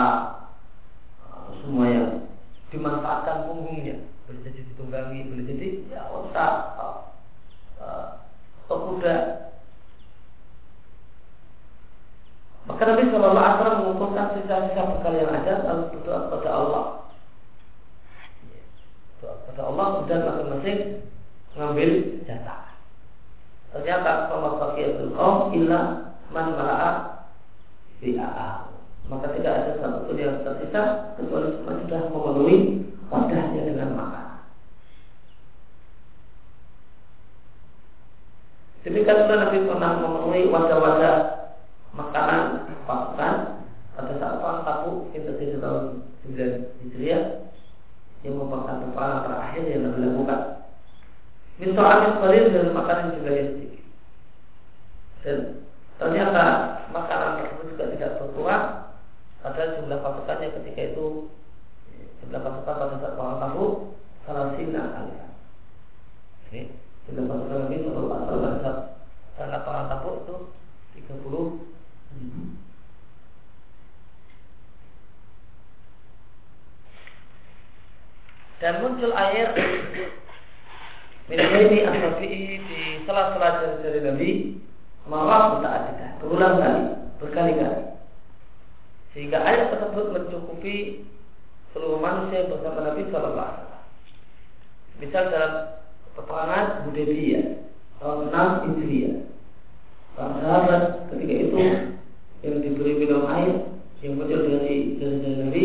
semua 1.59 1.87
yang 1.91 2.09
dimanfaatkan 2.71 3.51
punggungnya 3.51 4.04
ditunggangi 4.85 5.33
boleh 5.33 5.45
jadi 5.49 5.69
ya 5.89 6.03
onta 6.13 6.49
atau 6.77 6.93
eh, 7.81 8.09
kuda 8.69 9.17
Maka 12.65 12.81
Nabi 12.89 13.13
Shallallahu 13.13 13.37
Alaihi 13.45 13.57
Wasallam 13.61 13.81
mengumpulkan 13.85 14.27
sisa-sisa 14.41 14.83
bekal 14.89 15.13
yang 15.21 15.37
ada 15.37 15.69
lalu 15.69 15.83
berdoa 15.93 16.19
kepada 16.33 16.51
Allah. 16.57 16.85
Doa 19.21 19.35
kepada 19.45 19.63
Allah 19.69 19.87
kemudian 19.93 20.21
masing-masing 20.25 20.79
mengambil 21.53 21.91
jatah. 22.25 22.63
Ternyata 23.69 24.11
kalau 24.33 24.57
fakiyatul 24.57 25.13
kaum 25.13 25.53
illa 25.53 25.81
man 26.33 26.57
mala'a 26.57 26.91
bi'a'a. 28.01 28.73
Maka 29.13 29.27
tidak 29.37 29.53
ada 29.61 29.73
satu 29.85 30.09
pun 30.09 30.17
yang 30.17 30.41
tersisa 30.41 31.13
kecuali 31.21 31.53
semua 31.61 31.85
sudah 31.85 32.01
memenuhi 32.09 32.57
wadahnya 33.13 33.61
dengan 33.69 33.93
makanan. 33.93 34.24
Demikian 38.85 39.25
pula 39.25 39.49
Nabi 39.49 39.65
pernah 39.65 39.91
memenuhi 39.97 40.53
wadah-wadah 40.53 41.17
makanan 41.97 42.69
pasukan 42.85 43.65
pada 43.97 44.13
saat 44.21 44.35
perang 44.45 44.61
Tabuk 44.61 45.09
di 45.09 45.57
tahun 45.57 46.05
9 46.29 46.85
Hijriah 46.85 47.49
yang 48.29 48.37
merupakan 48.37 48.85
peperangan 48.85 49.25
terakhir 49.25 49.63
yang 49.73 49.83
Nabi 49.89 49.99
lakukan. 50.05 50.41
Minta 51.57 51.81
amin 51.81 52.13
qalil 52.21 52.45
dan 52.53 52.77
makanan 52.77 53.17
juga 53.17 53.31
yang 53.33 53.49
sedikit. 53.57 53.85
Dan 55.25 55.39
ternyata 55.97 56.45
makanan 56.93 57.41
tersebut 57.41 57.65
juga 57.73 57.85
tidak 57.97 58.11
berkurang 58.21 58.65
padahal 59.41 59.77
jumlah 59.81 59.99
pasukannya 60.05 60.57
ketika 60.61 60.83
itu 60.93 61.07
jumlah 62.21 62.41
pasukan 62.45 62.75
pada 62.77 62.97
saat 63.01 63.15
perang 63.17 63.41
Tabuk 63.41 63.73
salah 64.29 64.53
sina 64.61 64.83
kali. 64.93 65.15
Jumlah 66.53 66.94
Nabi 67.05 67.77
Sallallahu 67.85 68.17
Alaihi 68.17 68.33
Wasallam 68.33 68.77
pada 69.35 69.47
saat 69.51 69.63
perang 69.67 69.87
Tabuk 69.93 70.17
itu 70.25 70.37
30 71.05 71.75
dan 78.65 78.81
muncul 78.81 79.13
air. 79.13 79.53
Ini 81.25 81.85
asafi'i 81.89 82.61
di 82.65 82.81
sela-sela 83.05 83.61
jari-jari 83.61 84.01
Nabi. 84.05 84.31
Marah 85.05 85.61
muta'adidah 85.61 86.17
berulang 86.25 86.57
kali 86.57 86.83
berkali-kali. 87.21 87.93
Sehingga 89.13 89.45
air 89.45 89.69
tersebut 89.69 90.17
mencukupi 90.17 91.05
seluruh 91.77 92.01
manusia 92.01 92.49
bersama 92.49 92.89
Nabi 92.89 93.05
Sallallahu 93.13 93.45
Alaihi. 93.53 93.81
Misal 95.05 95.29
dalam 95.29 95.84
peperangan 96.15 96.87
Hudaybiyah 96.89 97.47
tahun 97.99 98.31
6 98.31 98.65
Hijriah. 98.71 99.17
Para 100.15 100.31
sahabat 100.39 100.83
ketika 101.11 101.35
itu 101.35 101.57
yang 102.47 102.57
diberi 102.63 102.93
minum 103.03 103.27
air 103.27 103.67
yang 104.05 104.15
muncul 104.15 104.47
dari 104.47 105.01
dari 105.01 105.33
Nabi 105.43 105.65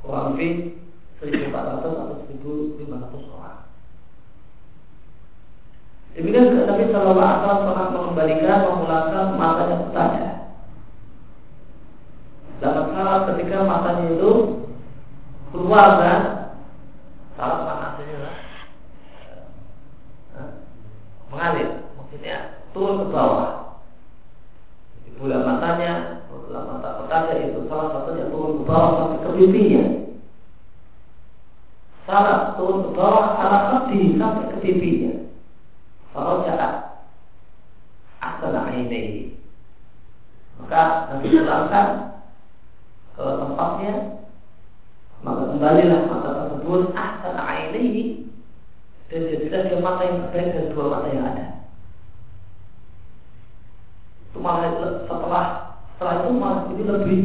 kurang 0.00 0.38
lebih 0.38 0.78
1400 1.20 1.84
atau 1.84 2.16
1500 2.32 3.34
orang. 3.34 3.66
Demikian 6.16 6.50
juga 6.54 6.64
Nabi 6.70 6.84
Shallallahu 6.88 7.18
Alaihi 7.18 7.42
Wasallam 7.44 7.66
pernah 7.66 7.88
mengembalikan 7.92 8.58
memulangkan 8.64 9.26
matanya 9.36 9.76
bertanya. 9.84 10.28
Dalam 12.58 12.86
salah 12.90 13.18
ketika 13.30 13.56
matanya 13.62 14.04
itu 14.16 14.32
keluar 15.52 15.88
dan 16.02 16.37
turun 22.88 23.04
ke 23.04 23.12
bawah. 23.12 23.76
Jadi 24.96 25.08
bola 25.20 25.44
matanya, 25.44 26.24
bola 26.32 26.60
mata 26.64 27.04
petaka 27.04 27.36
itu 27.36 27.68
salah 27.68 27.92
satunya 27.92 28.32
turun 28.32 28.56
ke 28.56 28.64
bawah 28.64 28.90
sampai 28.96 29.20
ke 29.20 29.30
pipinya. 29.36 29.84
Salah 32.08 32.56
turun 32.56 32.88
ke 32.88 32.90
bawah, 32.96 33.36
salah 33.36 33.60
hati 33.76 34.16
sampai 34.16 34.48
ke 34.48 34.56
pipinya. 34.64 35.12
Salah 36.16 36.40
jahat. 36.48 36.74
Asal 38.24 38.56
ini. 38.72 39.36
Maka 40.56 41.12
nanti 41.12 41.28
pulangkan 41.28 41.86
ke 43.14 43.22
tempatnya 43.22 43.94
maka 45.18 45.50
kembalilah 45.50 46.06
mata 46.06 46.30
tersebut 46.46 46.94
asalah 46.94 47.74
ini 47.74 48.30
dan 49.10 49.26
jadilah 49.26 49.62
dia 49.66 49.78
mata 49.82 50.02
yang 50.06 50.18
terbaik 50.30 50.54
dan 50.54 50.66
dua 50.70 50.84
mata 50.86 51.06
yang 51.10 51.26
ada 51.26 51.57
malah 54.38 54.70
setelah 55.04 55.44
setelah 55.94 56.14
itu 56.22 56.30
malah 56.34 56.62
ini 56.72 56.82
lebih 56.86 57.20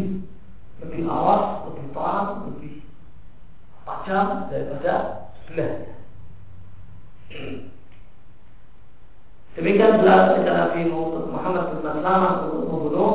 lebih 0.84 1.02
awas, 1.08 1.70
lebih 1.72 1.86
terang, 1.96 2.28
lebih 2.52 2.74
tajam 3.88 4.28
daripada 4.52 4.94
sebelahnya. 5.46 5.94
Demikian 9.54 10.02
belas 10.02 10.22
ketika 10.34 10.54
Nabi 10.54 10.82
Muhammad 11.30 11.64
SAW 11.78 12.50
untuk 12.50 12.66
membunuh 12.68 13.12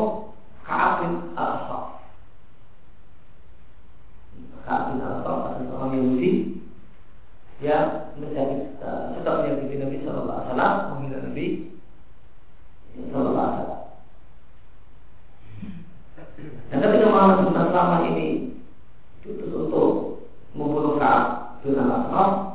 orang 17.29 17.45
yang 17.45 17.49
sudah 17.53 17.65
selama 17.69 17.97
ini 18.09 18.29
itu 19.29 19.45
untuk 19.53 20.17
membunuh 20.57 20.97
saat 20.97 21.53
bin 21.61 21.77
Al-Ashraf 21.77 22.48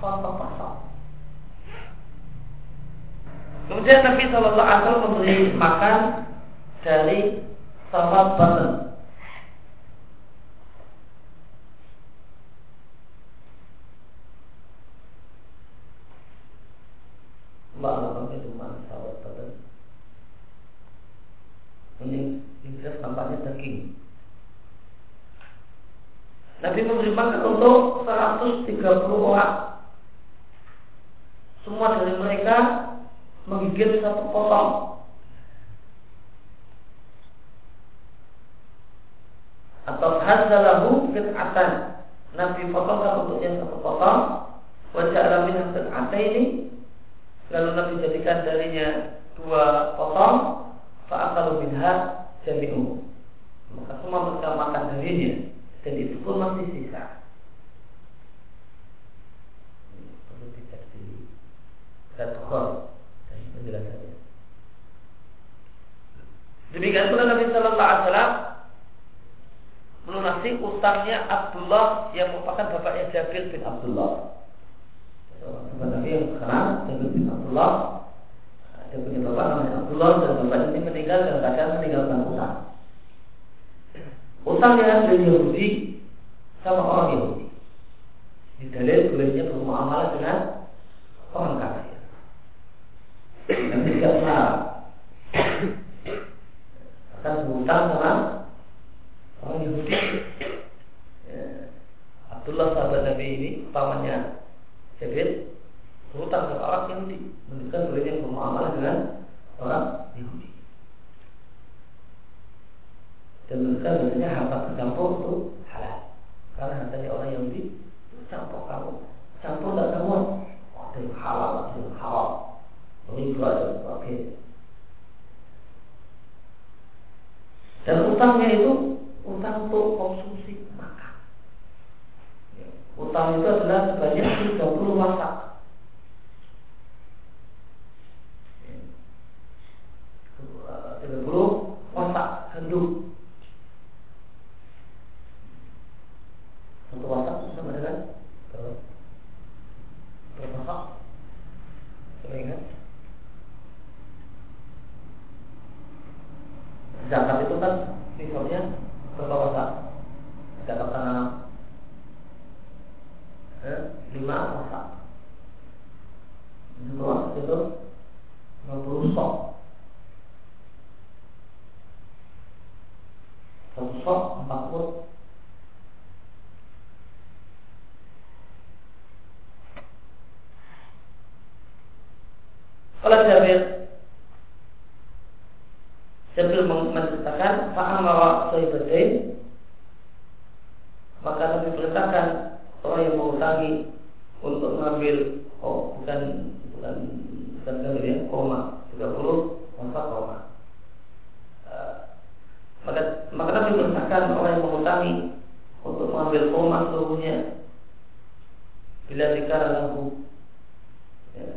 kosong-kosong. 0.00 0.76
Kemudian 3.70 4.02
Nabi 4.02 4.24
Shallallahu 4.26 4.58
Alaihi 4.66 4.82
Wasallam 4.82 5.04
memberi 5.06 5.36
makan 5.54 6.00
dari 6.82 7.20
sahabat 7.94 8.28
batin. 8.34 8.70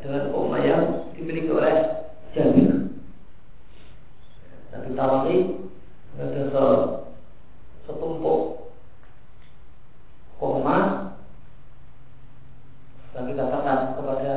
Ya, 0.04 0.12
dengan 0.12 0.36
koma 0.36 0.60
yang 0.60 0.84
dimiliki 1.16 1.48
oleh 1.48 1.76
Jabir. 2.36 2.92
Dan 4.72 4.80
ditawari 4.92 5.38
ada 6.20 6.42
se 6.52 6.66
setumpuk 7.88 8.72
koma 10.39 10.78
dan 13.16 13.30
dikatakan 13.32 13.96
kepada 13.96 14.34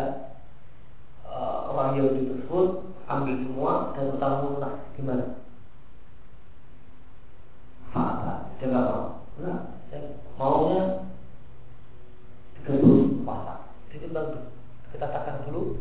uh, 1.27 1.73
orang 1.75 1.99
Yahudi 1.99 2.31
tersebut 2.31 2.95
ambil 3.11 3.35
semua 3.43 3.73
dan 3.99 4.15
utang 4.15 4.35
nah 4.63 4.75
gimana? 4.95 5.27
Fata, 7.91 8.55
dia 8.63 8.71
nggak 8.71 8.87
mau. 8.87 9.05
Nah, 9.41 9.61
saya 9.91 10.15
maunya 10.37 10.83
30 12.67 13.25
pasang. 13.25 13.63
Jadi 13.91 14.07
bagus 14.13 14.57
kita 14.97 15.13
katakan 15.13 15.45
dulu 15.45 15.77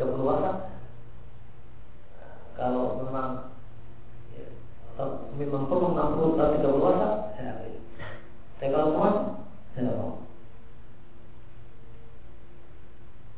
30 0.00 0.16
wasak 0.24 0.56
kalau 2.56 3.04
memang 3.04 3.52
ya, 4.32 4.48
memang 5.36 5.68
perlu 5.68 5.92
60 5.92 6.40
atau 6.40 6.56
30 6.56 6.86
wasak 6.88 7.12
saya 7.36 7.52
ambil 7.58 7.76
tapi 8.56 8.72
kalau 8.72 8.96
mau 8.96 9.12
saya 9.76 9.82
tidak 9.84 9.96
mau 10.00 10.12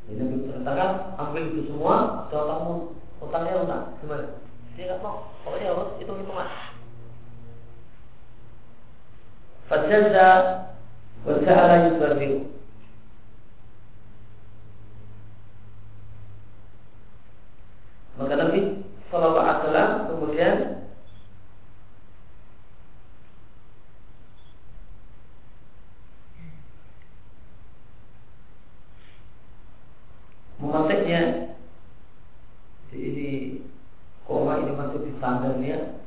ini 0.07 0.23
diperintahkan 0.23 0.91
ambil 1.19 1.43
itu 1.51 1.61
semua 1.67 1.95
kalau 2.31 2.45
kamu 2.47 2.73
utangnya 3.19 3.63
utang 3.67 3.83
gimana 3.99 4.25
dia 4.79 4.83
nggak 4.87 5.03
mau 5.03 5.35
pokoknya 5.43 5.67
harus 5.75 5.89
itu 5.99 6.13
hitungan 6.15 6.49
Fajazza 9.69 10.29
wa 11.27 11.33
ja'ala 11.45 11.75
yusbarriu 11.91 12.49
Maka 18.19 18.35
Nabi 18.35 18.83
Sallallahu 19.07 19.39
Alaihi 19.39 19.59
Wasallam 19.63 19.91
kemudian 20.11 20.55
memantiknya 30.59 31.21
di 32.91 32.97
ini 32.99 33.29
koma 34.27 34.67
ini 34.67 34.75
masuk 34.75 35.07
di 35.07 35.15
standarnya 35.15 36.03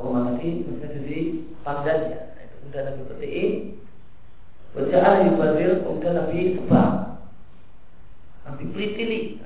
koma 0.00 0.32
tadi 0.32 0.64
masih 0.64 0.88
jadi 0.96 1.18
pandannya 1.60 2.20
kemudian 2.56 2.84
Nabi 2.88 3.02
bertiin 3.04 3.50
Wajah 4.68 5.00
ahli 5.00 5.28
yubadir 5.32 5.84
kemudian 5.84 6.16
Nabi 6.16 6.56
sebab 6.56 7.08
dipelitili 8.58 9.38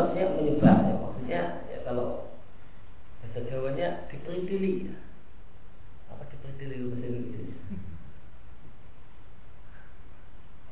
Artinya 0.00 0.26
menyebar 0.36 0.76
ya, 0.88 0.94
Maksudnya 0.96 1.42
ya. 1.68 1.78
kalau 1.84 2.32
Bahasa 3.20 3.40
Jawanya 3.44 3.88
dipelitili 4.08 4.96
Apa 6.08 6.24
dipelitili 6.32 6.88
bahasa 6.88 7.06
Indonesia? 7.06 7.44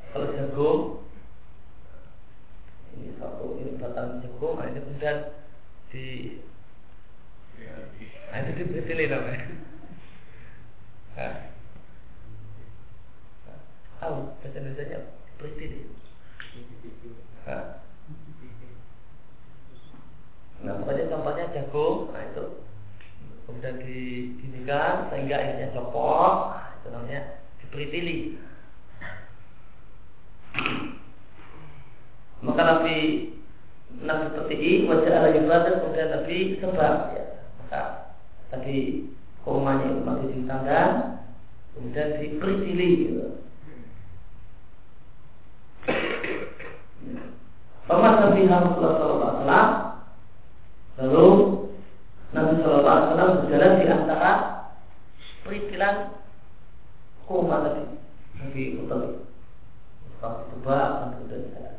Kalau 0.09 0.27
jagung 0.33 0.83
Ini 2.97 3.09
satu 3.21 3.45
Ini 3.61 3.77
batang 3.77 4.25
jagung 4.25 4.57
Ini 4.57 4.81
kemudian 4.81 5.19
di 5.93 6.05
Nah, 8.29 8.45
itu 8.45 8.61
dibetulin 8.61 9.09
namanya. 9.11 9.49
Tahu 13.99 14.17
bahasa 14.39 14.57
Indonesia 14.63 15.18
jagung, 21.59 22.15
nah 22.15 22.23
itu 22.23 22.45
kemudian 23.49 23.77
didinikan 23.83 25.11
sehingga 25.11 25.35
akhirnya 25.41 25.75
copot, 25.75 26.35
nah, 26.55 26.71
itu 26.79 26.89
namanya 26.95 27.21
diperitili. 27.65 28.19
Maka 32.39 32.63
Nabi 32.63 32.97
Nabi 33.99 34.25
seperti 34.31 34.55
ini 34.55 34.87
wajah 34.87 35.11
ala 35.11 35.29
ibadah 35.35 35.73
kemudian 35.83 36.09
Nabi 36.13 36.39
sebab 36.63 36.95
ya 37.17 37.25
maka 37.65 37.83
tadi 38.55 39.11
kurmanya 39.43 39.91
itu 39.91 40.03
masih 40.07 40.29
ditanggan 40.39 40.91
kemudian 41.75 42.09
diperitili 42.23 42.89
gitu. 43.09 43.27
Paman 47.89 48.15
Nabi 48.21 48.45
Rasulullah 48.45 48.93
Sallallahu 49.01 49.78
Lalu 50.99 51.27
Nabi 52.35 52.53
Sallallahu 52.59 52.91
Alaihi 52.91 53.09
Wasallam 53.15 53.39
berjalan 53.47 53.73
di 53.79 53.85
antara 53.87 54.33
peritilan 55.47 55.97
kurma 57.23 57.57
tadi 57.63 57.85
Nabi 58.43 58.63
Utali. 58.83 59.11
Setelah 60.19 60.43
coba 60.51 60.79
kemudian 61.15 61.55
jalan. 61.55 61.77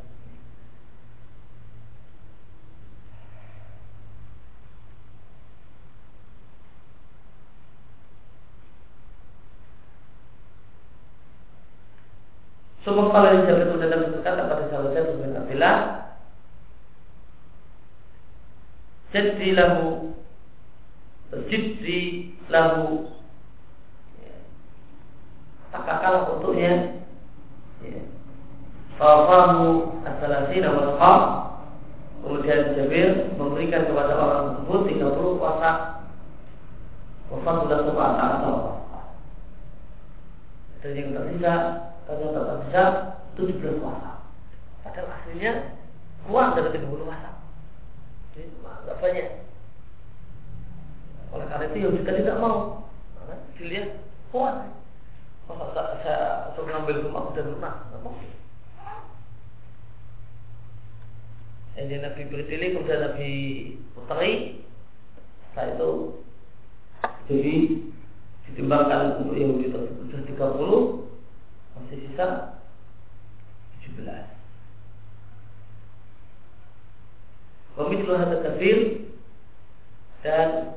Semua 12.87 13.11
kalau 13.11 13.29
yang 13.35 13.43
Jabir 13.43 13.67
itu 13.67 13.75
dalam 13.83 14.01
berkata 14.15 14.47
pada 14.47 14.63
sahabat 14.71 14.95
Jabir 14.95 15.19
bin 15.19 15.35
Abdullah 15.35 15.98
Jadi 19.09 19.47
lahu. 19.57 20.13
Jiddi 21.49 22.33
lahu. 22.49 23.09
Ya, 24.21 24.35
Takakallah 25.73 26.37
untuknya. 26.37 27.01
Ya. 27.85 28.01
Fafamu 28.99 30.03
as-salasina 30.03 30.69
wal 30.75 30.99
Kemudian 32.19 32.75
Jabir 32.75 33.31
memberikan 33.39 33.87
kepada 33.87 34.11
orang 34.11 34.43
tersebut 34.59 34.79
30 34.91 35.39
wasak 35.39 35.77
Wafat 37.29 37.55
sudah 37.63 37.79
sebuah 37.85 38.09
atau 38.17 38.55
Dan 40.81 40.97
yang 40.97 41.07
tersisa 41.13 41.53
ternyata 42.09 42.39
tersisa 42.41 42.83
17 43.37 43.83
wasak. 43.85 44.17
Padahal 44.81 45.13
aslinya 45.13 45.51
kurang 46.25 46.57
dari 46.57 46.73
30 46.73 47.05
wasak 47.05 47.28
banyak. 48.99 49.27
Oleh 51.35 51.45
karena 51.47 51.65
itu 51.71 51.77
yang 51.81 51.95
kita 52.03 52.11
tidak 52.19 52.37
mau. 52.39 52.87
Dilihat 53.59 53.89
kuat. 54.31 54.71
Masa 55.49 55.65
saya, 55.73 55.95
saya 56.05 56.19
suruh 56.53 56.69
ngambil 56.69 57.09
rumah 57.09 57.33
dan 57.33 57.49
lunak. 57.49 57.75
nggak 57.89 58.01
mau. 58.05 58.13
Jadi 61.79 61.95
Nabi 61.95 62.21
berpilih 62.27 62.69
kemudian 62.75 63.01
Nabi 63.01 63.31
putri, 63.95 64.31
Setelah 65.49 65.67
itu 65.73 65.91
jadi 67.29 67.55
ditimbangkan 68.49 69.23
untuk 69.23 69.37
Yahudi 69.37 69.69
tersebut 69.69 70.05
sudah 70.09 70.21
30 70.25 71.07
masih 71.77 71.97
sisa 72.09 72.27
17. 73.85 74.38
Pemikul 77.79 78.19
hadap 78.19 78.43
kafir 78.43 79.07
Dan 80.19 80.75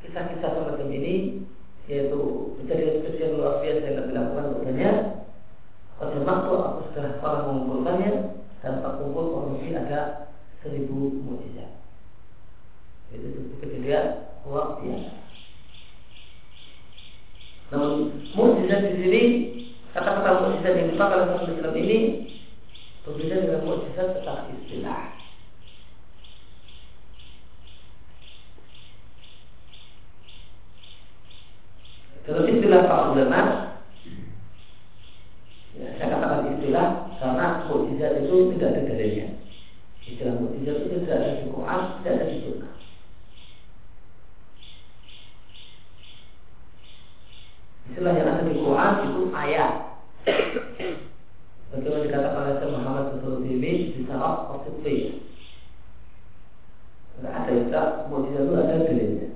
Kisah-kisah 0.00 0.50
semacam 0.56 0.88
ini 0.88 1.44
Yaitu 1.84 2.20
kejadian-kejadian 2.62 3.36
luar 3.36 3.60
biasa 3.60 3.84
yang 3.84 4.08
dilakukan 4.08 4.48
untuknya 4.56 4.90
Pada 6.00 6.16
waktu 6.24 6.52
aku 6.56 6.80
sudah 6.88 7.20
pernah 7.20 7.40
mengumpulkannya 7.52 8.12
Dan 8.64 8.80
terkumpul 8.80 9.24
kurang 9.28 9.60
lebih 9.60 9.76
ada 9.76 10.30
Seribu 10.60 11.24
mujizat. 11.24 11.72
Itu 13.16 13.56
kejadian 13.64 14.28
luar 14.44 14.76
biasa. 14.76 15.12
Namun 17.72 17.92
mukjizat 18.36 18.80
di 18.92 18.94
sini 19.00 19.22
kata-kata 19.96 20.44
mukjizat 20.44 20.74
yang 20.76 20.88
dipakai 20.92 21.16
oleh 21.16 21.48
Islam 21.48 21.74
ini 21.80 21.98
berbeda 23.08 23.36
dengan 23.40 23.64
mukjizat 23.64 24.20
secara 24.20 24.52
istilah. 24.52 25.19
Dalam 32.30 32.46
istilah 32.46 32.86
para 32.86 33.10
ulama, 33.10 33.42
ya, 35.74 35.98
saya 35.98 36.14
katakan 36.14 36.54
istilah 36.54 37.10
karena 37.18 37.66
mukjizat 37.66 38.22
itu 38.22 38.54
tidak 38.54 38.70
ada 38.70 38.80
dalilnya. 38.86 39.26
Istilah 40.06 40.34
mukjizat 40.38 40.76
itu 40.86 40.94
tidak 41.02 41.18
ada 41.18 41.30
di 41.42 41.50
Quran, 41.50 41.80
tidak 41.98 42.12
ada 42.14 42.24
di 42.30 42.36
Sunnah. 42.46 42.74
Istilah 47.90 48.12
yang 48.14 48.28
ada 48.30 48.42
di 48.46 48.54
Quran 48.62 48.92
itu 49.10 49.20
ayat. 49.34 49.72
Bagaimana 51.74 52.06
dikatakan 52.06 52.42
oleh 52.46 52.70
Muhammad 52.70 53.04
Rasulullah 53.10 53.42
di 53.42 53.54
positif. 54.54 55.02
Tidak 57.18 57.32
ada 57.34 57.50
istilah 57.58 57.86
mujizat 58.06 58.42
itu 58.46 58.54
ada 58.54 58.74
dalilnya. 58.86 59.29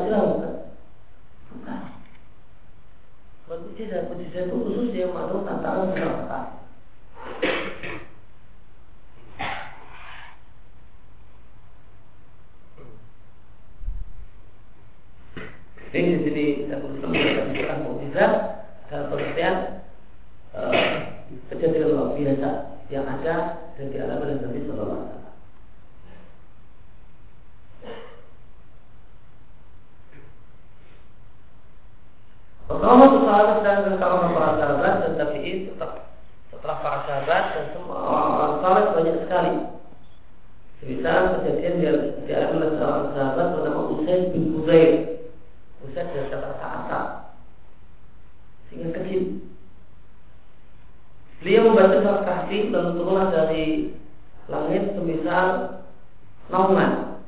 Istilah 0.00 0.22
bukan? 0.24 0.54
Bukan. 1.52 1.80
Mujizat, 3.52 4.02
mujizat 4.08 4.48
itu 4.48 4.56
khusus 4.56 4.96
yang 4.96 5.12
mengandung 5.12 5.44
tantangan 5.44 5.92
keselamatan. 5.92 6.44
Ini 15.92 16.08
di 16.08 16.18
sini 16.24 16.44
saya 16.72 16.80
menyebutkan 16.80 17.84
mujizat 17.84 18.32
dalam 18.88 19.06
pengertian 19.12 19.56
uh, 20.56 20.72
kejadian 21.52 21.92
luar 21.92 22.16
biasa 22.16 22.50
yang 22.92 23.08
ada 23.08 23.36
dan 23.76 23.88
dialami 23.88 24.24
oleh 24.28 24.36
Nabi 24.40 24.60
Sallallahu 24.68 25.00
Alaihi 25.00 25.08
Wasallam. 25.08 25.36
Pertama 32.68 33.04
sahabat 33.24 33.58
dan 33.64 33.96
kawan 33.96 34.32
para 34.36 34.50
sahabat 34.60 34.94
dan 35.00 35.12
tabiin 35.16 35.58
setelah, 35.72 36.04
setelah 36.52 36.76
para 36.84 36.98
sahabat 37.08 37.44
dan 37.56 37.64
semua 37.72 37.96
orang-orang 38.00 38.54
saleh 38.60 38.84
banyak 38.92 39.16
sekali. 39.24 39.54
Misal 40.82 41.20
kejadian 41.40 41.74
dia 41.80 41.92
dialami 42.26 42.56
oleh 42.60 42.70
seorang 42.76 43.08
sahabat 43.16 43.46
bernama 43.56 43.80
Usaid 43.96 44.22
bin 44.36 44.44
Huzair. 44.56 44.92
Usaid 45.80 46.06
dari 46.12 46.28
kata 46.28 46.48
Asa. 46.60 47.00
Sehingga 48.68 49.00
kecil. 49.00 49.42
Beliau 51.42 51.74
membaca 51.74 51.98
surat 51.98 52.22
kasih 52.22 52.70
lalu 52.70 52.90
turunlah 53.02 53.28
dari 53.34 53.66
langit 54.46 54.94
semisal 54.94 55.46
naungan. 56.48 57.18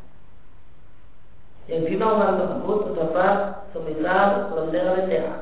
Yang 1.66 1.82
di 1.90 1.94
naungan 1.98 2.38
tersebut 2.38 2.78
terdapat 2.88 3.34
semisal 3.74 4.54
lentera 4.54 4.90
lencera. 5.02 5.34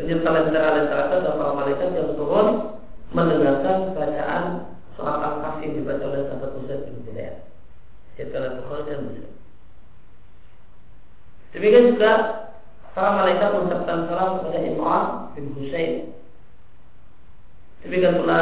Penyerta 0.00 0.28
lentera-lentera 0.32 1.02
itu 1.04 1.14
adalah 1.20 1.36
para 1.36 1.52
malaikat 1.60 1.88
yang 1.92 2.16
turun 2.16 2.48
mendengarkan 3.12 3.92
bacaan 3.92 4.44
surat 4.96 5.20
al-kasih 5.20 5.68
yang 5.68 5.74
dibaca 5.84 6.04
oleh 6.08 6.22
sahabat 6.32 6.50
Usaid 6.56 6.80
bin 6.88 7.04
Hudair. 7.04 7.34
Jadi 8.16 8.32
oleh 8.32 8.52
Bukhari 8.56 8.88
dan 8.88 9.00
Muslim. 9.04 9.32
Demikian 11.50 11.90
juga 11.92 12.12
para 12.94 13.10
malaikat 13.18 13.48
mengucapkan 13.54 14.06
salam 14.06 14.30
kepada 14.38 14.58
Imran 14.62 15.04
bin 15.34 15.44
Husain. 15.58 15.92
Demikian 17.82 18.20
pula 18.22 18.40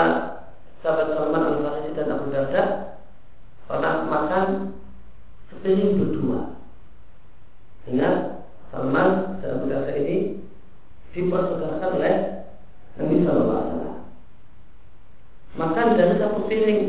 sahabat 0.85 1.15
Salman 1.15 1.45
al-Farisi 1.47 1.91
dan 1.95 2.13
Abu 2.13 2.27
Darda 2.33 2.65
pernah 3.69 3.95
makan 4.09 4.47
sepiring 5.53 5.93
berdua 6.01 6.41
dengan 7.89 8.45
Salman 8.73 9.41
dan 9.41 9.49
Abu 9.57 9.67
Darda 9.73 9.93
ini 9.97 10.43
dipersaudarakan 11.17 11.91
oleh 11.97 12.15
Nabi 12.99 13.17
Sallallahu 13.25 13.57
Alaihi 13.57 13.73
Wasallam. 13.73 14.01
Makan 15.57 15.87
dari 15.97 16.15
satu 16.21 16.41
piring. 16.45 16.83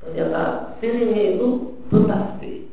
Ternyata 0.00 0.42
piringnya 0.80 1.36
itu 1.36 1.76
bertasbih 1.92 2.72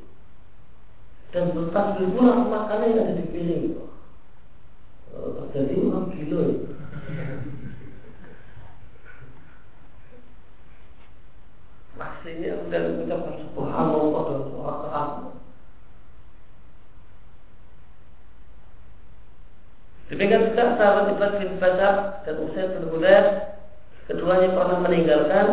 bertasbih 1.98 2.14
pula 2.14 2.46
makanan 2.46 2.94
yang 2.94 3.02
ada 3.02 3.14
di 3.18 3.26
piring 3.34 3.64
itu. 3.74 3.84
Oh, 5.18 5.34
terjadi 5.50 5.74
orang 5.82 6.06
gila 6.14 6.42
itu. 6.46 6.78
kemudian 12.28 13.08
mengucapkan 13.08 13.36
subhanallah 13.48 14.22
dan 14.28 14.42
keras. 14.52 15.12
Demikian 20.08 20.48
juga 20.52 20.64
sahabat 20.80 21.06
Ibn 21.16 21.32
bin 21.40 21.52
Badar 21.60 21.96
dan 22.24 22.36
Usaid 22.44 22.76
bin 22.76 22.92
Hudair 22.92 23.26
keduanya 24.08 24.56
pernah 24.56 24.78
meninggalkan 24.84 25.48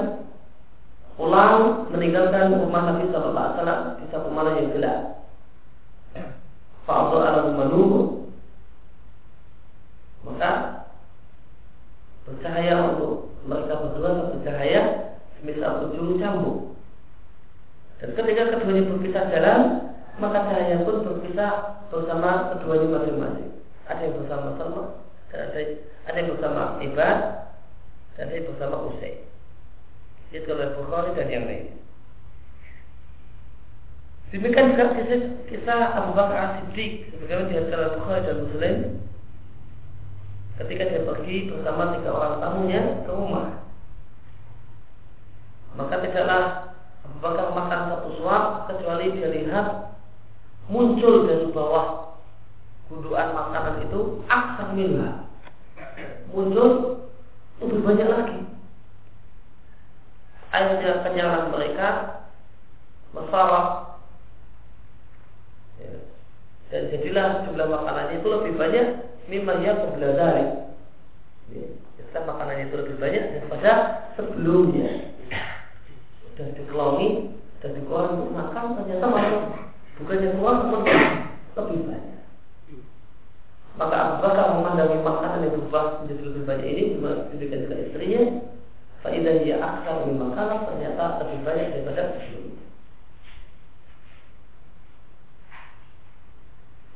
pulang 1.15 1.87
meninggalkan 1.91 2.59
rumah 2.59 2.83
Nabi 2.87 3.11
Sallallahu 3.11 3.35
Alaihi 3.35 3.57
Wasallam 3.59 3.81
di 3.99 4.05
satu 4.11 4.29
malam 4.31 4.55
yang 4.59 4.71
gelap. 4.75 5.01
Fa'adhu 6.85 7.17
ala 7.17 7.41
menunggu 7.49 8.29
maka 10.25 10.51
bercahaya 12.25 12.97
untuk 12.97 13.33
mereka 13.45 13.75
berdua 13.77 14.35
bercahaya 14.37 14.83
misal 15.45 15.89
ujung 15.89 16.17
cambuk. 16.17 16.75
Dan 18.01 18.13
ketika 18.17 18.53
keduanya 18.53 18.89
berpisah 18.89 19.25
jalan, 19.33 19.61
maka 20.21 20.45
cahaya 20.49 20.85
pun 20.85 21.05
berpisah 21.09 21.53
bersama 21.89 22.53
keduanya 22.53 23.01
masing-masing. 23.01 23.51
Ada 23.89 24.01
yang 24.01 24.17
bersama 24.25 24.49
sama 24.61 24.83
dan 25.29 25.41
ada, 25.49 25.61
ada 26.09 26.17
yang 26.17 26.31
bersama 26.37 26.63
Ibad 26.81 27.19
dan 28.17 28.23
ada 28.29 28.35
yang 28.37 28.49
bersama 28.53 28.77
Usai. 28.93 29.25
Itu 30.33 30.49
oleh 30.53 30.73
Bukhari 30.77 31.17
dan 31.17 31.29
yang 31.33 31.45
lain. 31.49 31.81
Demikian 34.35 34.75
juga 34.75 34.99
kisah, 34.99 35.21
kisah 35.47 35.81
Abu 35.95 36.11
Bakar 36.19 36.39
As-Siddiq 36.43 37.07
sebagaimana 37.15 37.49
diriwayatkan 37.55 37.79
oleh 37.79 37.93
Bukhari 37.97 38.21
dan 38.27 38.37
Muslim 38.43 38.77
ketika 40.55 40.83
dia 40.91 41.03
pergi 41.07 41.37
bersama 41.55 41.83
tiga 41.95 42.11
orang 42.11 42.35
tamunya 42.43 42.83
ke 43.07 43.11
rumah. 43.15 43.47
Maka 45.79 46.03
tidaklah 46.03 46.75
Abu 47.05 47.17
Bakar 47.21 47.47
makan 47.53 47.81
satu 47.95 48.09
suap 48.17 48.45
kecuali 48.67 49.13
dia 49.13 49.29
lihat 49.29 49.95
muncul 50.73 51.29
dari 51.29 51.47
bawah 51.53 52.17
gundukan 52.89 53.29
makanan 53.33 53.85
itu 53.85 54.01
aksar 54.29 54.73
minha 54.73 55.29
muncul 56.33 57.01
lebih 57.61 57.81
banyak 57.81 58.09
lagi 58.09 58.41
akhirnya 60.53 61.05
kenyalan 61.05 61.53
mereka 61.53 61.89
masalah 63.13 64.01
ya. 65.81 65.93
dan 66.73 66.83
jadilah 66.93 67.45
jumlah 67.49 67.69
makanannya 67.69 68.21
itu 68.21 68.29
lebih 68.29 68.53
banyak 68.57 68.87
mimma 69.29 69.61
ya 69.61 69.73
dari 70.01 70.45
ya. 71.53 72.21
makanan 72.21 72.69
itu 72.69 72.75
lebih 72.79 72.97
banyak 72.97 73.25
daripada 73.37 73.73
sebelumnya 74.17 75.15
dan 76.35 76.51
dikelongi 76.55 77.31
dan 77.63 77.71
dikeluarkan 77.79 78.15
untuk 78.21 78.34
makan 78.45 78.77
ternyata 78.77 79.07
masuk 79.09 79.43
bukannya 80.01 80.29
keluar 80.37 80.55
lebih 81.55 81.81
banyak. 81.89 82.15
Maka 83.75 83.95
Abu 83.99 84.15
Bakar 84.23 84.47
memandangi 84.55 85.03
makanan 85.03 85.43
yang 85.43 85.53
berubah 85.59 85.85
menjadi 86.03 86.23
lebih 86.31 86.43
banyak 86.47 86.67
ini 86.71 86.83
diberikan 86.95 87.67
ke 87.67 87.75
istrinya. 87.91 88.23
Faidah 89.03 89.35
dia 89.43 89.57
aksar 89.61 89.95
lebih 90.05 90.17
makanan 90.17 90.59
ternyata 90.65 91.05
lebih 91.27 91.39
banyak 91.43 91.67
daripada 91.75 92.03
sebelumnya. 92.15 92.65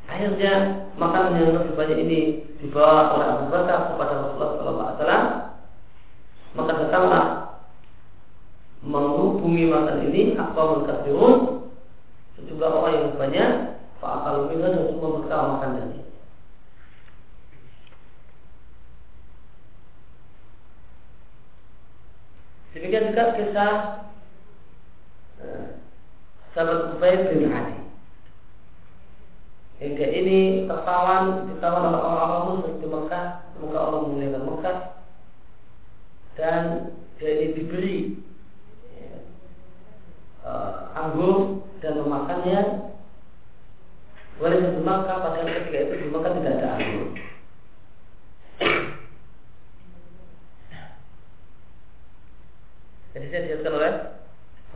Akhirnya 0.08 0.52
makanan 0.96 1.36
yang 1.36 1.52
lebih 1.52 1.74
banyak 1.76 1.98
ini 2.08 2.20
dibawa 2.62 3.18
oleh 3.18 3.26
Abu 3.26 3.44
Bakar 3.52 3.78
kepada 3.92 4.14
Rasulullah 4.24 4.50
SAW 4.96 5.14
Maka 6.56 6.72
datanglah 6.80 7.24
menghubungi 8.82 9.66
makan 9.66 10.10
ini 10.10 10.38
Akbar 10.38 10.86
Kasirun 10.86 11.66
Sejumlah 12.38 12.70
orang 12.70 12.94
yang 12.94 13.14
banyak 13.18 13.50
Fa'akal 13.98 14.54
minha 14.54 14.70
dan 14.70 14.94
semua 14.94 15.18
bekal 15.18 15.42
makan 15.58 15.70
dari 15.74 15.98
Demikian 22.78 23.10
juga 23.10 23.34
kisah 23.34 23.74
uh, 25.42 25.66
sahabat 26.54 26.94
Ubaid 26.94 27.34
bin 27.34 27.50
Ali. 27.50 27.74
Hingga 29.82 30.06
ini 30.14 30.38
tertawan, 30.70 31.50
ditawan 31.50 31.90
oleh 31.90 32.02
orang-orang 32.02 32.42
musyrik 32.54 32.78
di 32.78 32.86
Mekah, 32.86 33.26
semoga 33.50 33.78
Allah 33.82 34.00
memuliakan 34.06 34.42
Mekah 34.46 34.78
dan 36.38 36.62
dia 37.18 37.30
ini 37.34 37.46
diberi 37.58 37.96
uh, 40.48 40.96
anggur 40.96 41.68
dan 41.84 42.00
memakannya 42.00 42.88
Walaupun 44.38 44.86
di 44.86 44.86
pada 44.86 45.42
ketika 45.42 45.78
itu 45.82 45.94
di 45.98 46.06
Mekah 46.14 46.32
tidak 46.38 46.54
ada 46.62 46.68
anggur. 46.78 47.10
Jadi 53.10 53.26
saya 53.34 53.42
dijelaskan 53.42 53.74
oleh 53.74 53.94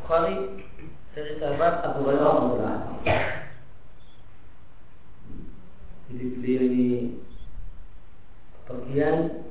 Bukhari 0.03 0.37
dari 1.15 1.33
sahabat 1.39 1.75
Abu 1.87 2.11
Hurairah 2.11 2.83
Jadi 6.11 6.25
beliau 6.27 6.63
ini 6.67 6.91
pergian 8.67 9.47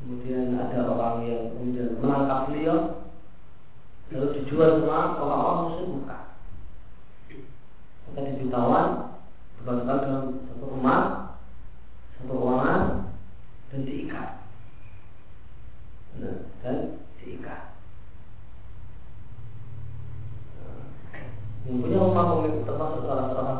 kemudian 0.00 0.56
ada 0.56 0.88
orang 0.88 1.16
yang 1.28 1.42
kemudian 1.52 2.00
menangkap 2.00 2.40
beliau 2.48 3.03
lalu 4.14 4.28
dijual 4.40 4.78
sama 4.78 5.18
orang-orang 5.18 5.58
muslim 5.66 5.88
buka. 5.98 6.18
Maka 8.06 8.38
ditawan 8.38 8.88
dimasukkan 9.58 9.98
dalam 10.06 10.24
satu 10.46 10.64
rumah 10.70 11.00
satu 12.14 12.32
ruangan 12.38 12.82
dan 13.74 13.80
diikat. 13.82 14.28
Nah, 16.22 16.46
dan 16.62 17.02
diikat. 17.18 17.74
Yang 21.66 21.76
punya 21.80 21.98
rumah 21.98 22.24
pemilik 22.30 22.62
termasuk 22.62 23.00
salah 23.02 23.26
seorang 23.34 23.53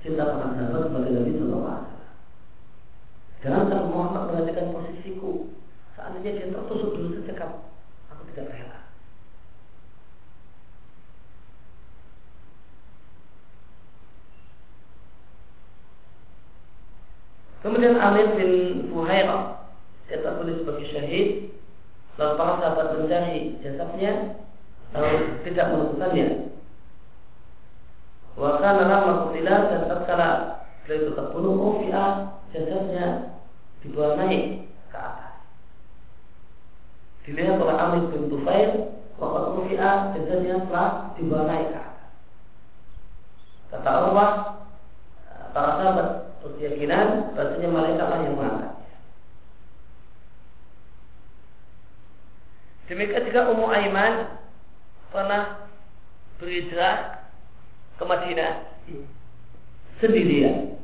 cinta 0.00 0.24
para 0.24 0.54
sahabat 0.56 0.88
kepada 0.88 1.08
Nabi 1.12 1.32
Sallallahu. 1.36 1.84
Jangan 3.44 3.68
sampai 3.68 3.90
Muhammad 3.92 4.22
mengatakan 4.32 4.72
posisiku. 4.72 5.52
Seandainya 5.92 6.30
dia 6.32 6.52
tertusuk 6.52 6.90
dulu 6.96 7.08
sejak 7.20 7.40
aku 8.08 8.22
tidak 8.32 8.48
rela. 8.52 8.80
Kemudian 17.60 17.98
Amir 17.98 18.26
bin 18.38 18.52
Fuhairah 18.94 19.56
dia 20.06 20.22
tertulis 20.22 20.62
sebagai 20.62 20.86
syahid 20.94 21.28
lalu 22.16 22.32
para 22.38 22.52
sahabat 22.62 22.86
mencari 22.96 23.58
jasadnya 23.60 24.12
lalu 24.94 25.14
tidak 25.42 25.66
menemukannya 25.74 26.26
wa 28.38 28.50
kana 28.62 28.82
lamma 28.86 29.12
qutila 29.26 29.56
dan 29.68 29.80
tatkala 29.90 30.28
beliau 30.86 30.98
itu 31.02 31.10
terbunuh 31.18 31.54
ufi'a 31.74 32.04
jasadnya 32.54 33.06
dibawa 33.82 34.14
naik 34.22 34.70
ke 34.94 34.96
atas 34.96 35.34
dilihat 37.26 37.58
oleh 37.58 37.76
Amir 37.76 38.02
bin 38.14 38.30
Tufail 38.30 38.94
Waktu 39.16 39.48
ufi'a 39.64 40.14
jasadnya 40.14 40.54
telah 40.70 40.88
dibawa 41.18 41.44
naik 41.50 41.66
ke 41.74 41.78
atas 41.82 42.08
kata 43.74 43.90
Allah 43.90 44.30
para 45.50 45.70
sahabat 45.82 46.08
berkeyakinan 46.46 47.34
bahasanya 47.34 47.68
malaikat 47.74 48.06
lah 48.06 48.20
yang 48.22 48.36
mengangkat 48.38 48.76
Demikian 52.86 53.26
juga 53.26 53.50
Ummu 53.50 53.66
Aiman 53.66 54.38
pernah 55.10 55.66
berhijrah 56.38 57.26
ke 57.98 58.04
Madinah 58.06 58.52
sendirian. 59.98 60.78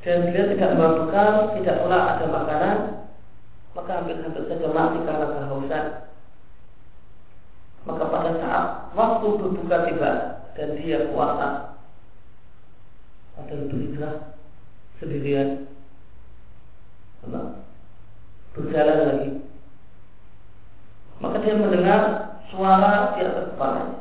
Dan 0.00 0.32
beliau 0.32 0.48
tidak 0.56 0.70
membawa 0.72 0.92
bekal, 1.04 1.32
tidak 1.60 1.76
pula 1.84 1.98
ada 2.16 2.24
makanan, 2.24 2.78
maka 3.76 4.00
hampir-hampir 4.00 4.48
saja 4.48 4.68
mati 4.72 4.98
karena 5.04 5.26
kehausan. 5.28 5.86
Maka 7.84 8.04
pada 8.08 8.30
saat 8.40 8.66
waktu 8.96 9.26
berbuka 9.36 9.76
tiba 9.92 10.12
dan 10.56 10.68
dia 10.80 11.04
puasa, 11.12 11.76
ada 13.36 13.54
berhijrah 13.68 14.40
sendirian, 14.96 15.68
berjalan 18.56 18.98
lagi 19.04 19.30
maka 21.20 21.36
dia 21.44 21.54
mendengar 21.54 22.00
suara 22.48 23.14
di 23.14 23.20
atas 23.28 23.52
kepalanya. 23.52 23.96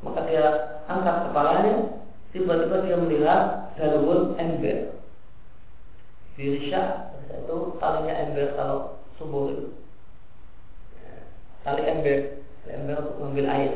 Maka 0.00 0.20
dia 0.28 0.44
angkat 0.88 1.16
kepalanya, 1.28 1.74
tiba-tiba 2.32 2.76
dia 2.88 2.96
melihat 2.96 3.40
dalur 3.76 4.32
ember. 4.40 4.96
Dirisha 6.34 7.12
itu 7.30 7.76
talinya 7.78 8.14
ember 8.24 8.56
sumur 9.16 9.54
itu. 9.54 9.66
Tali 11.64 11.82
ember, 11.84 12.18
tali 12.62 12.72
ember 12.76 12.96
untuk 13.00 13.16
mengambil 13.20 13.46
air. 13.50 13.72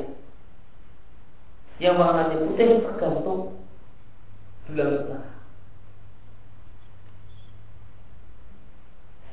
Yang 1.78 1.94
warnanya 1.98 2.36
putih 2.42 2.68
tergantung 2.82 3.40
bulan 4.66 5.22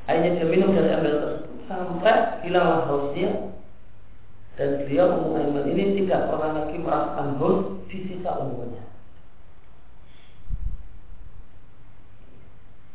Airnya 0.06 0.38
dia 0.38 0.46
minum 0.46 0.78
dari 0.78 0.90
ember 0.94 1.14
tersebut 1.18 1.66
sampai 1.66 2.46
hilanglah 2.46 2.86
hausnya 2.86 3.56
dan 4.56 4.88
Ummu 4.88 5.36
Aiman 5.36 5.68
ini 5.68 6.00
tidak 6.00 6.32
pernah 6.32 6.64
lagi 6.64 6.80
merasakan 6.80 7.36
haus 7.44 7.60
di 7.92 8.08
sisa 8.08 8.32
umurnya. 8.40 8.84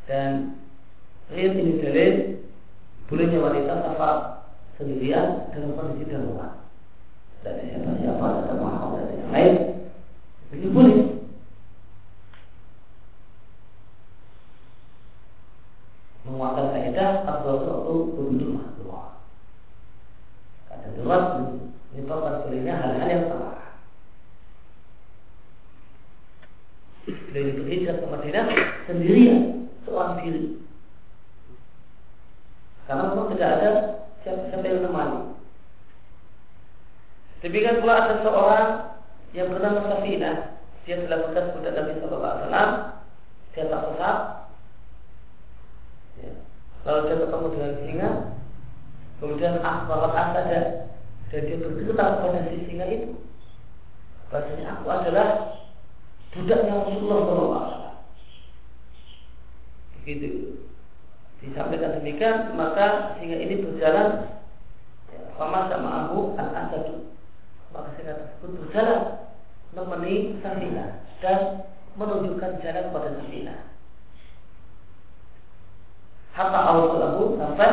Dan 0.09 0.57
riat 1.29 1.53
ini 1.61 1.73
dalil 1.85 2.15
bolehnya 3.11 3.43
wanita 3.43 3.75
safar 3.83 4.17
sendirian 4.79 5.51
dalam 5.51 5.75
kondisi 5.75 6.07
darurat. 6.07 6.63
Dan 7.43 7.59
siapa-siapa 7.67 8.25
ada 8.47 8.55
mahal 8.55 8.97
dan 8.97 9.17
yang 9.19 9.33
lain, 9.35 9.55
ini 10.55 10.69
boleh. 10.71 11.21
menguatkan 16.31 16.73
kaidah 16.73 17.27
atau 17.27 17.53
suatu 17.65 17.95
wujud 18.15 18.55
makhluk. 18.55 19.19
Kata 20.71 20.87
darurat 20.95 21.25
menyebabkan 21.91 22.35
bolehnya 22.47 22.75
hal-hal 22.79 23.09
yang 23.11 23.25
salah. 23.27 23.59
Beliau 27.11 27.57
berhijrah 27.59 27.97
ke 27.99 28.07
Madinah 28.07 28.47
sendirian, 28.87 29.41
seorang 29.83 30.23
diri. 30.23 30.45
Karena 32.87 33.11
memang 33.11 33.29
tidak 33.35 33.51
ada 33.59 33.71
siapa-siapa 34.23 34.67
yang 34.67 34.79
menemani. 34.83 35.21
Demikian 37.41 37.81
pula 37.81 37.95
ada 38.05 38.15
seorang 38.21 38.69
yang 39.33 39.49
bernama 39.49 39.81
Safina. 39.89 40.61
Dia 40.85 41.07
telah 41.07 41.19
bekas 41.31 41.55
budak 41.57 41.73
Nabi 41.73 41.93
Sallallahu 41.99 42.25
Alaihi 42.29 42.45
Wasallam. 42.45 42.71
Dia 43.51 43.65
tak 43.67 43.83
sesat, 43.91 44.17
Ya. 46.21 46.33
Lalu 46.85 47.01
dia 47.07 47.17
ketemu 47.21 47.47
dengan 47.53 47.73
singa, 47.85 48.11
kemudian 49.21 49.55
akhbarat 49.61 50.13
asada 50.17 50.61
dan 51.31 51.41
dia 51.47 51.57
bercerita 51.61 52.05
kepada 52.17 52.41
si 52.49 52.57
singa 52.67 52.87
itu. 52.89 53.09
Bahasanya 54.33 54.67
aku 54.79 54.87
adalah 54.89 55.29
budaknya 56.33 56.73
Rasulullah 56.81 57.21
SAW. 57.27 57.69
Begitu. 60.01 60.29
Disampaikan 61.41 62.01
demikian, 62.01 62.57
maka 62.57 63.17
singa 63.21 63.37
ini 63.37 63.65
berjalan 63.65 64.41
sama 65.37 65.73
sama 65.73 65.89
Abu 66.05 66.37
al 66.37 66.53
asadu 66.53 67.09
maka 67.73 67.97
singa 67.97 68.13
tersebut 68.13 68.61
berjalan 68.61 69.25
menemani 69.73 70.37
Safina 70.45 71.01
dan 71.25 71.65
menunjukkan 71.97 72.61
jalan 72.61 72.85
kepada 72.93 73.09
Safina 73.17 73.71
hatta 76.35 76.61
awsalahu 76.73 77.37
sampai 77.37 77.71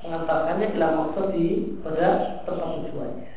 mengantarkannya 0.00 0.66
ila 0.76 1.12
di 1.32 1.76
pada 1.84 2.40
tempat 2.48 2.68
tujuannya. 2.80 3.28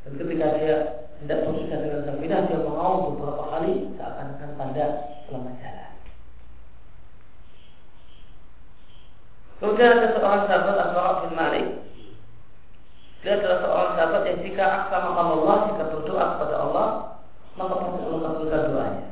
Dan 0.00 0.12
ketika 0.16 0.46
dia 0.56 0.76
tidak 1.20 1.38
berpisah 1.44 1.78
dengan 1.84 2.00
Sabina, 2.08 2.48
dia 2.48 2.58
mengaum 2.64 3.12
beberapa 3.12 3.44
kali 3.52 3.92
seakan-akan 4.00 4.50
tanda 4.56 4.86
selamat 5.28 5.54
jalan. 5.60 5.92
Kemudian 9.60 9.92
ada 10.00 10.08
seorang 10.16 10.42
sahabat 10.48 10.76
Al-Bara 10.80 11.12
bin 11.28 11.32
Malik. 11.36 11.66
Dia 13.20 13.36
adalah 13.36 13.58
seorang 13.60 13.90
sahabat 14.00 14.22
yang 14.24 14.40
jika 14.40 14.88
makam 14.88 15.28
Allah, 15.36 15.56
jika 15.68 15.84
berdoa 15.92 16.24
kepada 16.32 16.56
Allah, 16.56 16.88
maka 17.60 17.74
pasti 17.76 18.00
Allah 18.00 18.20
kabulkan 18.24 18.62
doanya. 18.72 19.09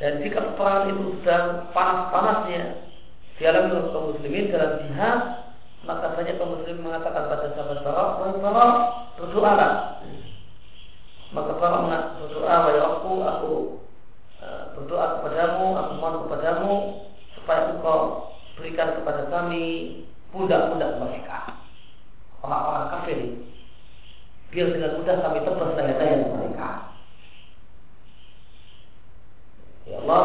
Dan 0.00 0.24
jika 0.24 0.40
peperangan 0.40 0.96
itu 0.96 1.04
sedang 1.20 1.68
panas-panasnya 1.76 2.88
dialami 3.36 3.68
oleh 3.76 3.88
kaum 3.92 4.06
muslimin 4.16 4.48
dalam 4.48 4.80
jihad, 4.80 5.20
maka 5.84 6.16
banyak 6.16 6.40
kaum 6.40 6.56
muslimin 6.56 6.88
mengatakan 6.88 7.28
pada 7.28 7.52
sahabat 7.52 7.84
Bara, 7.84 8.04
wahai 8.16 8.40
Bara, 8.40 8.66
berdoalah. 9.20 9.72
Maka 11.36 11.52
Bara 11.60 11.78
berdoa, 12.16 12.48
wahai 12.48 12.80
aku, 12.80 13.12
aku 13.28 13.52
e, 14.40 14.46
berdoa 14.80 15.06
kepadamu, 15.20 15.66
aku 15.76 15.92
mohon 16.00 16.16
kepadamu 16.24 16.74
supaya 17.36 17.60
engkau 17.76 18.32
berikan 18.56 18.96
kepada 18.96 19.28
kami 19.28 19.64
pundak-pundak 20.32 20.96
mereka. 20.96 21.60
Orang-orang 22.40 22.88
kafir 22.88 23.20
biar 24.50 24.66
dengan 24.74 24.98
mudah 24.98 25.16
kami 25.22 25.38
tebas 25.46 25.70
daya-daya 25.78 26.26
mereka 26.26 26.59
Ya 29.90 29.98
Allah, 30.06 30.22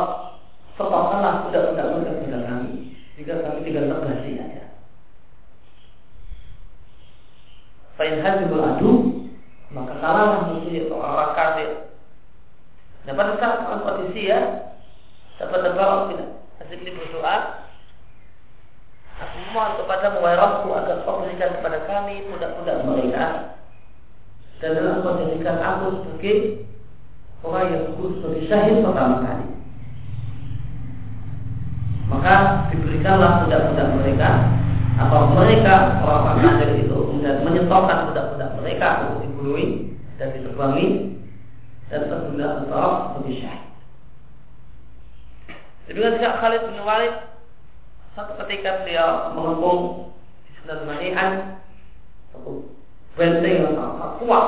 setopkanlah 0.78 1.50
budak-budak 1.50 1.86
mereka 1.90 2.12
kepada 2.22 2.40
kami. 2.46 2.74
Jika 3.18 3.34
kami 3.42 3.66
tinggal 3.66 3.90
terbasi 3.90 4.32
saja. 4.38 4.64
Fa'in 7.98 8.22
hajibul 8.22 8.62
adu, 8.62 8.92
maka 9.74 9.98
kalahlah 9.98 10.54
musuh 10.54 10.76
atau 10.86 10.98
orang 11.02 11.34
kafir. 11.34 11.70
Saat 13.06 13.82
kondisi 13.82 14.30
ya, 14.30 14.40
dapat 15.42 15.60
terbawa 15.66 16.12
tidak. 16.12 16.30
Asik 16.62 16.82
ini 16.82 16.92
berdoa, 16.96 17.66
Aku 19.16 19.38
mohon 19.56 19.80
kepada 19.80 20.20
wahai 20.20 20.36
agar 20.36 21.08
kau 21.08 21.24
berikan 21.24 21.56
kepada 21.56 21.88
kami 21.88 22.28
budak-budak 22.28 22.84
mereka 22.84 23.56
dan 24.60 24.76
dalam 24.76 25.00
kau 25.08 25.16
jadikan 25.24 25.56
aku 25.64 26.04
sebagai 26.04 26.68
orang 27.40 27.72
yang 27.72 27.82
disebut 27.88 28.12
sebagai 28.20 28.44
syahid 28.52 28.84
pertama 28.84 29.24
kali. 29.24 29.55
Maka 32.06 32.34
diberikanlah 32.70 33.46
budak-budak 33.46 33.88
mereka 33.98 34.30
atau 34.96 35.28
mereka 35.36 36.00
orang-orang 36.06 36.40
kafir 36.40 36.70
itu 36.88 36.96
kemudian 36.96 37.44
menyetorkan 37.44 38.14
budak-budak 38.14 38.50
mereka 38.62 38.88
untuk 39.04 39.20
dibunuh 39.28 39.60
dan 40.16 40.28
ditebangi 40.32 40.88
dan 41.92 42.02
tertunda 42.08 42.48
untuk 42.64 42.78
sebagai 43.12 43.36
syahid. 43.44 43.64
Demikian 45.86 46.18
juga 46.18 46.40
Khalid 46.42 46.62
bin 46.66 46.82
Walid 46.82 47.14
satu 48.18 48.34
ketika 48.46 48.82
beliau 48.82 49.36
mengepung 49.38 49.82
di 50.48 50.52
Sunan 50.58 50.88
satu 52.34 52.52
benteng 53.14 53.54
yang 53.54 53.76
sangat 53.78 54.12
kuat. 54.24 54.48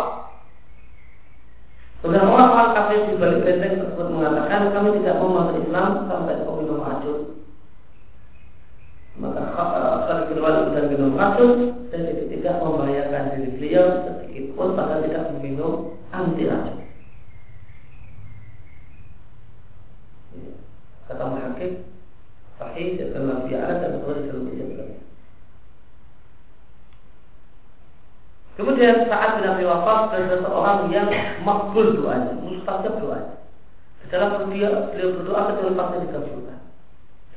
Kemudian 2.01 2.30
orang-orang 2.30 2.74
kafir 2.74 2.99
di 3.10 3.16
balik 3.22 3.43
benteng 3.43 3.84
tersebut 3.84 4.08
mengatakan 4.14 4.72
kami 4.74 4.97
tidak 5.01 5.18
mau 5.20 5.30
masuk 5.34 5.62
Islam 5.62 5.89
sampai 6.10 6.41
kau 6.41 6.58
minum 6.58 6.82
racun. 6.82 7.20
Maka 9.18 9.41
Walid 10.48 10.72
dan 10.72 10.86
minum 10.95 11.20
racun 11.20 11.76
dan 11.91 12.08
itu 12.08 12.24
tidak 12.39 12.64
membahayakan 12.64 13.36
diri 13.36 13.50
beliau 13.60 13.86
sedikit 14.08 14.56
pun 14.56 14.80
pada 14.80 15.04
tidak 15.04 15.36
meminum 15.36 16.00
anti 16.16 16.48
racun. 16.48 16.88
kata 21.08 21.24
muhakkik 21.24 21.72
sahih 22.60 23.00
dalam 23.12 23.48
bi'ala 23.48 23.80
dan 23.80 23.91
betul 24.00 24.28
dalam 24.28 24.43
bi'ala 24.48 24.95
Kemudian 28.58 29.06
saat 29.06 29.38
bin 29.38 29.45
Abi 29.45 29.70
Waqqas 29.70 30.02
dan 30.18 30.24
seseorang 30.34 30.89
yang 30.89 31.14
makbul 31.45 31.93
doanya, 31.93 32.34
mustajab 32.41 32.98
doanya. 32.98 33.38
Setelah 34.02 34.41
beliau, 34.50 34.89
beliau 34.89 35.14
berdoa 35.14 35.41
kecuali 35.54 35.78
pasti 35.78 35.98
dikabulkan. 36.10 36.60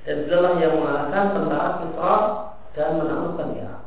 Dan 0.09 0.17
beliau 0.25 0.57
yang 0.65 0.81
mengalahkan 0.81 1.25
tentara 1.37 1.69
Kisra 1.85 2.17
dan 2.75 3.03
menaklukkan 3.03 3.49
Irak. 3.59 3.83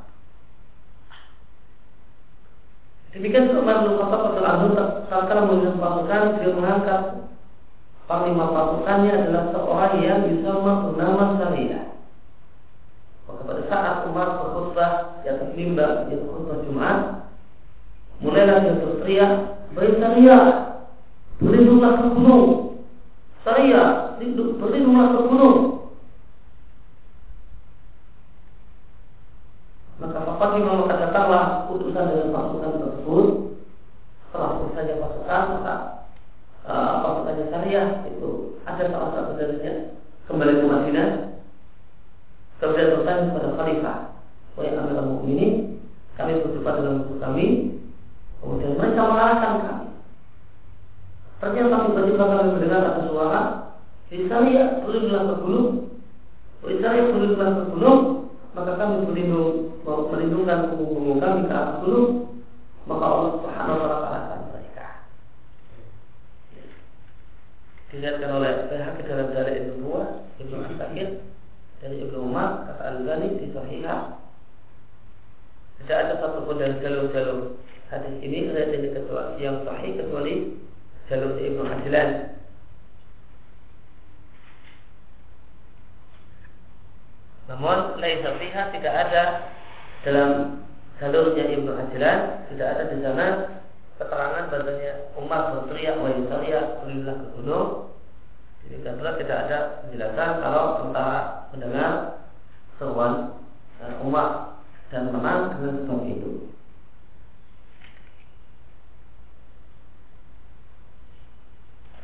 Demikian 3.14 3.46
juga 3.54 3.62
Umar 3.62 3.78
bin 3.86 3.94
Khattab 4.02 4.22
radhiyallahu 4.26 4.58
anhu 4.58 4.70
kala 5.06 5.42
mengirim 5.46 5.78
pasukan 5.78 6.24
beliau 6.34 6.54
mengangkat 6.58 7.02
panglima 8.10 8.46
pasukannya 8.50 9.14
adalah 9.14 9.44
seorang 9.54 9.94
yang 10.02 10.20
bisa 10.26 10.52
bernama 10.58 11.38
Sariyah. 11.38 11.86
Maka 13.30 13.42
pada 13.46 13.64
saat 13.70 13.96
Umar 14.10 14.28
berkhutbah 14.42 14.92
di 15.22 15.28
atas 15.30 15.50
mimbar 15.54 16.10
di 16.10 16.18
khutbah 16.26 16.58
Jumat, 16.66 16.98
mulailah 18.20 18.58
dia 18.66 18.82
berteriak, 18.82 19.32
"Baik 19.78 19.94
Sariyah, 20.02 20.44
berlindunglah 21.38 21.94
ke 22.02 22.06
gunung. 22.18 22.46
Sariyah, 23.46 24.18
berlindunglah 24.58 25.08
ke 25.14 25.20
gunung." 25.30 25.83
Maka 30.44 30.60
Fatimah 30.60 30.76
maka 30.76 30.96
datanglah 31.08 31.46
utusan 31.72 32.04
dengan 32.04 32.36
pasukan 32.36 32.72
tersebut. 32.84 33.28
Setelah 34.28 34.50
selesai 34.60 35.00
pasukan, 35.00 35.44
maka 35.56 35.74
uh, 36.68 36.94
pasukannya 37.00 37.46
syariah 37.48 37.88
itu 38.12 38.60
ada 38.68 38.84
salah 38.92 39.10
satu 39.16 39.40
darinya 39.40 39.74
kembali 40.28 40.54
ke 40.60 40.66
Madinah. 40.68 41.10
Kemudian 42.60 42.92
bertanya 42.92 43.24
kepada 43.32 43.50
Khalifah 43.56 43.98
Wahai 44.60 44.76
Amirul 44.76 45.08
Mukminin 45.16 45.52
kami 46.20 46.44
berjumpa 46.44 46.72
dengan 46.76 46.94
musuh 47.00 47.18
kami. 47.24 47.46
Kemudian 48.44 48.76
mereka 48.76 49.00
mengalahkan 49.00 49.52
kami. 49.64 49.88
Ternyata 51.40 51.76
tiba-tiba 51.88 52.24
kami 52.28 52.52
mendengar 52.52 52.82
ada 52.84 53.02
suara 53.08 53.42
gunung 55.40 55.68
di 56.68 56.74
syariah 56.84 57.08
turunlah 57.16 57.48
ke 57.48 57.64
gunung 57.72 58.00
maka 58.54 58.72
kami 58.76 59.08
berlindung 59.08 59.43
melindungkan 60.24 60.72
punggung 60.72 61.20
kami 61.20 61.52
ke 61.52 61.54
atas 61.54 61.84
gunung 61.84 62.12
maka 62.88 63.04
Allah 63.04 63.30
Subhanahu 63.36 63.80
wa 63.84 63.88
taala 64.00 64.24
dilihatkan 67.94 68.32
oleh 68.34 68.52
pihak 68.74 69.06
dalam 69.06 69.30
dari 69.38 69.62
Ibnu 69.62 69.86
Buah, 69.86 70.26
Ibnu 70.42 70.66
Asakir, 70.66 71.22
dari 71.78 71.96
Ibnu 72.02 72.26
Umar, 72.26 72.66
kata 72.66 72.84
Al-Ghani 72.90 73.38
di 73.38 73.54
Sahihah. 73.54 74.18
Tidak 75.78 75.94
ada 75.94 76.18
satupun 76.18 76.58
dari 76.58 76.82
jalur-jalur 76.82 77.62
hadis 77.94 78.16
ini 78.26 78.50
dari 78.50 78.90
kecuali 78.90 79.38
yang 79.46 79.62
sahih 79.62 79.94
kecuali 79.94 80.58
jalur 81.06 81.38
Ibnu 81.38 81.64
Hajlan. 81.70 82.10
Namun 87.54 87.78
lain 88.02 88.26
fiha 88.26 88.64
tidak 88.74 88.94
ada 89.06 89.53
dalam 90.04 90.60
jalurnya 91.00 91.46
Ibnu 91.48 91.72
Hajlan 91.72 92.20
tidak 92.52 92.68
ada 92.76 92.84
di 92.92 92.98
sana 93.00 93.28
keterangan 93.98 94.44
bahasanya 94.52 94.94
Umar 95.16 95.42
berteriak 95.56 95.96
wa 96.00 96.12
yusaliyah 96.12 96.64
kulillah 96.84 97.16
ke 97.16 97.28
gunung 97.40 97.94
jadi 98.64 98.78
karena 98.80 99.12
tidak 99.20 99.38
ada 99.48 99.58
penjelasan 99.84 100.32
kalau 100.40 100.66
tentara 100.80 101.20
mendengar 101.52 101.92
seruan 102.80 103.14
uh, 103.84 103.96
Umar 104.04 104.28
dan 104.88 105.12
menang 105.12 105.58
dengan 105.58 105.76
sebab 105.84 106.02
itu. 106.08 106.32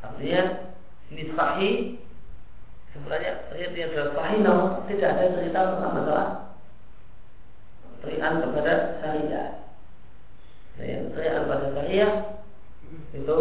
Artinya 0.04 0.42
ini 1.14 1.24
sahih. 1.32 1.76
Sebenarnya 2.90 3.32
yang 3.56 3.90
sudah 3.94 4.10
sahih 4.18 4.40
namun 4.42 4.84
tidak 4.90 5.10
ada 5.16 5.26
cerita 5.38 5.60
tentang 5.78 5.94
masalah 5.96 6.49
terian 8.00 8.42
kepada 8.44 8.74
syariat 9.04 9.60
yang 10.80 11.12
teriakan 11.12 11.44
pada 11.52 11.66
syariah 11.76 12.14
itu 13.12 13.38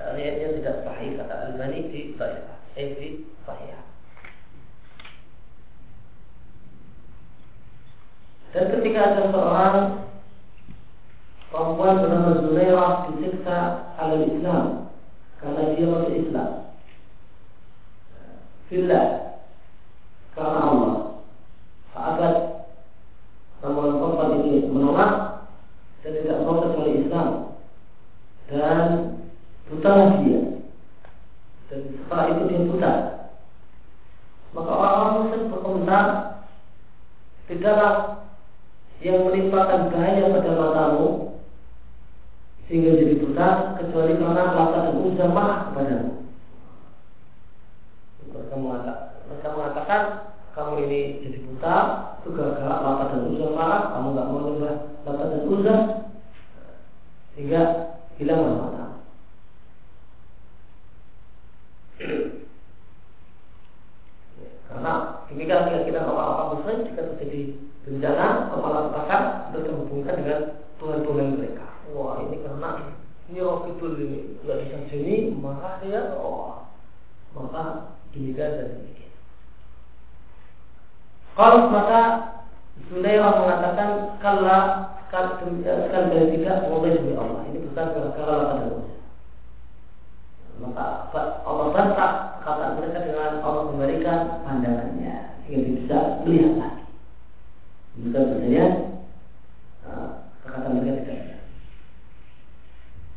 riwayatnya 0.00 0.48
tidak 0.60 0.76
sahih 0.84 1.10
kata 1.16 1.34
Al-Bani 1.48 1.78
di 1.92 2.00
sahih. 2.16 2.44
Eh 2.76 2.88
di 2.96 3.08
sahih. 3.44 3.72
Dan 8.50 8.64
ketika 8.74 9.00
ada 9.14 9.22
seorang 9.30 9.78
perempuan 11.54 12.02
bernama 12.02 12.30
Zulairah 12.42 12.92
disiksa 13.14 13.58
oleh 13.94 14.20
Islam 14.26 14.90
karena 15.38 15.62
dia 15.78 15.86
masuk 15.86 16.14
Islam. 16.18 16.50
Fillah 18.66 19.06
karena 20.34 20.60
Allah 20.62 20.94
saat 21.90 22.34
namun 23.60 24.00
korban 24.00 24.40
menolak 25.00 25.12
dan 26.00 26.10
tidak 26.16 26.38
mau 26.44 26.60
kecuali 26.64 26.92
Islam 27.04 27.28
dan 28.48 28.88
buta 29.68 29.92
dia 30.24 30.40
dan 31.70 31.80
setelah 31.94 32.24
itu 32.34 32.42
dia 32.50 32.60
buta. 32.66 32.92
Maka 34.50 34.70
orang-orang 34.74 35.14
muslim 35.22 35.42
berkomentar 35.54 36.06
tidaklah 37.46 37.94
yang 38.98 39.22
menimpakan 39.22 39.94
bahaya 39.94 40.34
pada 40.34 40.50
matamu 40.58 41.08
sehingga 42.66 42.98
jadi 42.98 43.14
buta 43.22 43.48
kecuali 43.78 44.18
karena 44.18 44.54
rasa 44.54 44.78
dan 44.90 44.96
usaha 45.02 45.30
marah 45.30 45.58
kepadamu 45.70 46.10
mereka 48.30 48.54
mengatakan, 48.54 48.98
mereka 49.26 49.48
mengatakan 49.58 50.02
kamu 50.54 50.74
ini 50.86 51.00
jadi 51.22 51.38
buta 51.50 51.76
itu 52.20 52.28
gara-gara 52.36 53.08
dan 53.10 53.20
uzah 53.32 53.50
marah 53.56 53.82
kamu 53.96 54.06
nggak 54.12 54.28
mau 54.28 54.40
nyembah 54.44 54.76
lapa 55.06 55.24
dan 55.32 55.42
uzah 55.48 55.80
sehingga 57.32 57.62
hilang 58.20 58.42
mata 58.44 58.84
karena 64.70 64.92
demikian 65.28 65.66
keyakinan 65.66 66.08
orang-orang 66.08 66.48
muslim 66.56 66.76
jika 66.88 67.02
terjadi 67.12 67.40
bencana 67.84 68.26
kepala 68.52 68.78
sepakat 68.88 69.22
untuk 69.50 69.72
menghubungkan 69.72 70.14
dengan 70.20 70.40
Tuhan-Tuhan 70.78 71.28
mereka. 71.36 71.66
Wah 71.90 72.22
ini 72.22 72.36
karena 72.44 72.70
ini 73.28 73.38
roh 73.42 73.66
itu 73.66 73.86
ini 73.98 74.18
nggak 74.46 74.58
bisa 74.62 74.76
sini 74.88 75.34
marah 75.34 75.82
ya 75.82 76.14
oh 76.16 76.70
maka 77.34 77.94
demikian 78.14 78.56
dan 78.56 78.68
demikian. 78.78 79.12
Kalau 81.34 81.72
maka 81.72 82.02
Sulaimah 82.88 83.34
mengatakan 83.36 83.90
kala 85.10 85.42
sekali 85.42 85.62
dari 86.14 86.26
tidak 86.38 86.70
boleh 86.70 86.90
demi 86.94 87.12
Allah. 87.18 87.42
Ini 87.50 87.58
bukan 87.66 87.86
pada 87.90 88.08
dosa. 88.14 88.98
Maka 90.60 90.84
Allah 91.42 91.66
bantah 91.72 92.12
kata 92.44 92.64
mereka 92.76 92.98
dengan 93.08 93.40
Allah 93.40 93.62
memberikan 93.72 94.18
pandangannya 94.44 95.40
sehingga 95.44 95.60
bisa 95.74 95.98
melihat 96.22 96.52
lagi. 96.60 96.84
Bukan 98.00 98.22
sebenarnya 98.22 98.66
eh, 99.88 100.08
perkataan 100.44 100.72
mereka 100.78 101.00
tidak. 101.08 101.40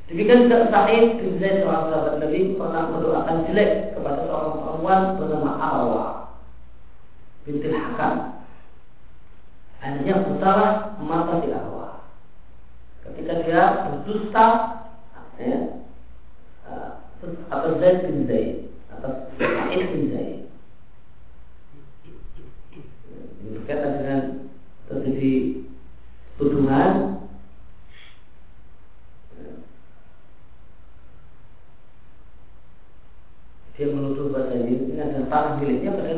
Demikian 0.08 0.46
juga 0.48 0.68
Sa'id 0.72 1.20
bin 1.20 1.40
Zaid 1.40 1.64
seorang 1.64 1.86
sahabat 1.90 2.16
Nabi 2.20 2.40
pernah 2.60 2.84
mendoakan 2.92 3.38
jelek 3.48 3.72
kepada 3.96 4.20
seorang 4.28 4.54
perempuan 4.60 5.02
bernama 5.16 5.52
Arwah 5.58 6.14
bintil 7.44 7.76
Hakam. 7.76 8.16
Hanya 9.84 10.16
putaran 10.24 10.96
mata 11.04 11.44
di 11.44 11.52
arwah 11.52 11.83
ketika 13.04 13.34
dia 13.44 13.64
berdusta 13.84 14.48
ya, 15.36 15.58
eh, 16.72 16.90
atau 17.52 17.72
Zaid 17.80 17.98
bin 18.08 18.28
Zaid 18.28 18.72
atau 18.92 19.12
Sa'id 19.36 19.84
bin 19.92 20.04
Zaid. 20.16 20.40
Berkaitan 23.44 23.94
dengan 24.00 24.22
terjadi 24.88 25.34
tuduhan. 26.40 27.20
Dia 33.74 33.90
menuduh 33.90 34.30
bahasa 34.30 34.54
ini 34.54 34.94
dengan 34.94 35.26
tanah 35.34 35.58
miliknya 35.58 35.98
pada 35.98 36.13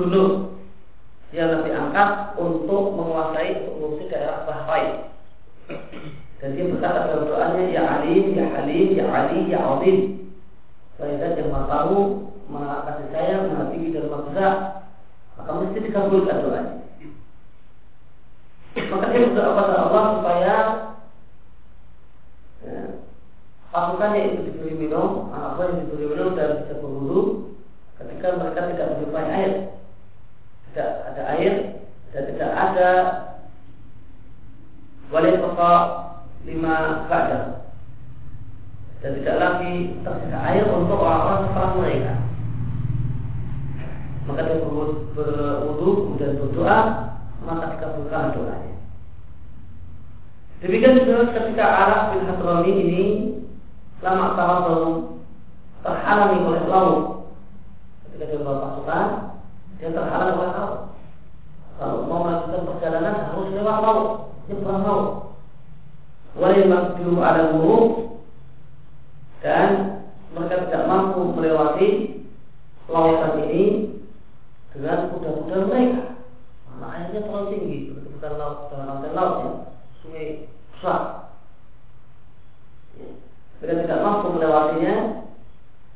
who 0.00 0.29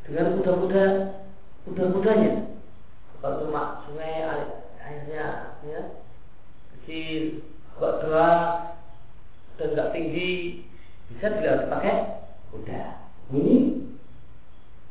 dengan 0.04 0.36
kuda-kuda 0.40 0.84
kuda-kudanya. 1.64 2.32
Kalau 3.24 3.40
cuma 3.40 3.80
sungai 3.88 4.20
airnya 4.84 5.56
ya. 5.64 5.80
Kecil 6.76 7.40
agak 7.80 7.94
tua 8.04 8.30
dan 9.56 9.68
nggak 9.72 9.92
tinggi 9.96 10.32
bisa 11.08 11.32
dilihat 11.32 11.72
pakai 11.72 11.96
kuda. 12.52 12.82
Ini 13.32 13.56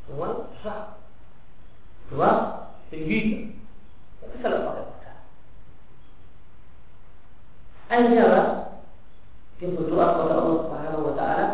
semua 0.10 0.50
susah. 0.58 0.98
Deras 2.10 2.38
tinggi. 2.90 3.54
Tapi 4.18 4.36
selalu 4.42 4.66
pakai 4.66 4.84
kuda. 4.90 5.14
Airnya 7.94 8.22
apa? 8.26 8.44
Dia 9.62 9.70
berdoa 9.70 10.06
kepada 10.18 10.34
Allah 10.42 10.58
Subhanahu 10.66 11.06
Wa 11.06 11.16
Taala. 11.22 11.48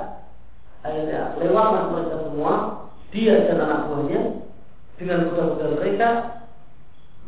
Akhirnya 0.80 1.36
lewatlah 1.36 1.84
mereka 1.92 2.16
semua 2.24 2.79
dia 3.10 3.34
dan 3.50 3.58
anak 3.62 3.90
buahnya 3.90 4.22
dengan 5.02 5.32
kuda-kuda 5.32 5.66
mereka 5.80 6.10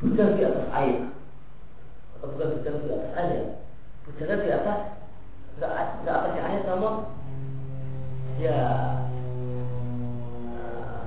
berjalan 0.01 0.38
di 0.38 0.43
atas 0.45 0.67
air. 0.75 0.99
Atau 2.17 2.27
bukan 2.36 2.47
berjalan 2.59 2.82
di 2.86 2.89
atas 2.93 3.13
air 3.17 3.61
berjalan 4.05 4.39
di 4.41 4.49
atas 4.49 4.79
tidak 5.55 5.71
atas 5.77 6.03
atasnya 6.03 6.41
air 6.41 6.61
namun 6.65 6.93
ya 8.41 8.59
eh, 10.57 11.01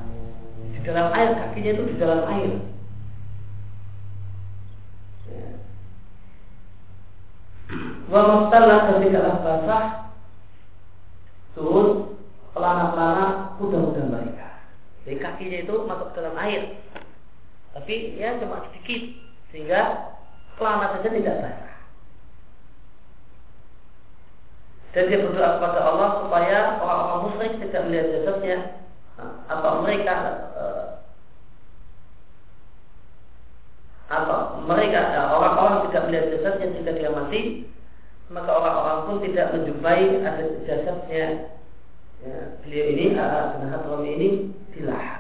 di 0.71 0.79
dalam 0.87 1.07
air 1.11 1.31
kakinya 1.35 1.71
itu 1.75 1.83
di 1.91 1.97
dalam 1.99 2.21
air. 2.31 2.53
Ya. 5.27 5.47
Wa 8.07 8.21
mastalah 8.23 8.79
dan 8.93 9.03
tidaklah 9.03 9.37
basah 9.43 9.85
turun 11.59 12.15
pelana-pelana 12.55 13.59
kuda-kuda 13.59 14.03
mereka. 14.07 14.34
Jadi 15.05 15.17
kakinya 15.21 15.59
itu 15.69 15.75
masuk 15.85 16.07
ke 16.13 16.19
dalam 16.19 16.37
air. 16.41 16.63
Tapi 17.77 17.95
ya 18.17 18.41
cuma 18.41 18.65
sedikit 18.71 19.03
sehingga 19.53 20.15
Kelana 20.55 20.87
saja 20.95 21.11
tidak 21.11 21.37
basah. 21.43 21.75
Dan 24.95 25.11
dia 25.11 25.27
berdoa 25.27 25.59
kepada 25.59 25.81
Allah 25.83 26.09
supaya 26.23 26.59
orang-orang 26.79 27.23
musyrik 27.27 27.53
tidak 27.67 27.83
melihat 27.91 28.07
jasadnya 28.15 28.59
atau 29.51 29.83
mereka 29.83 30.15
eh, 30.55 30.87
atau 34.07 34.63
mereka 34.63 35.01
orang-orang 35.35 35.91
tidak 35.91 36.03
melihat 36.07 36.27
jasadnya 36.39 36.67
jika 36.79 36.91
dia 36.95 37.11
mati 37.11 37.43
maka 38.31 38.51
orang-orang 38.55 38.99
pun 39.11 39.17
tidak 39.27 39.51
menjumpai 39.59 40.03
ada 40.23 40.45
jasadnya 40.63 41.27
ya, 42.23 42.39
beliau 42.63 42.87
ini 42.95 43.07
Al-Hadrami 43.19 44.11
ini 44.15 44.29
Yeah. 44.77 45.14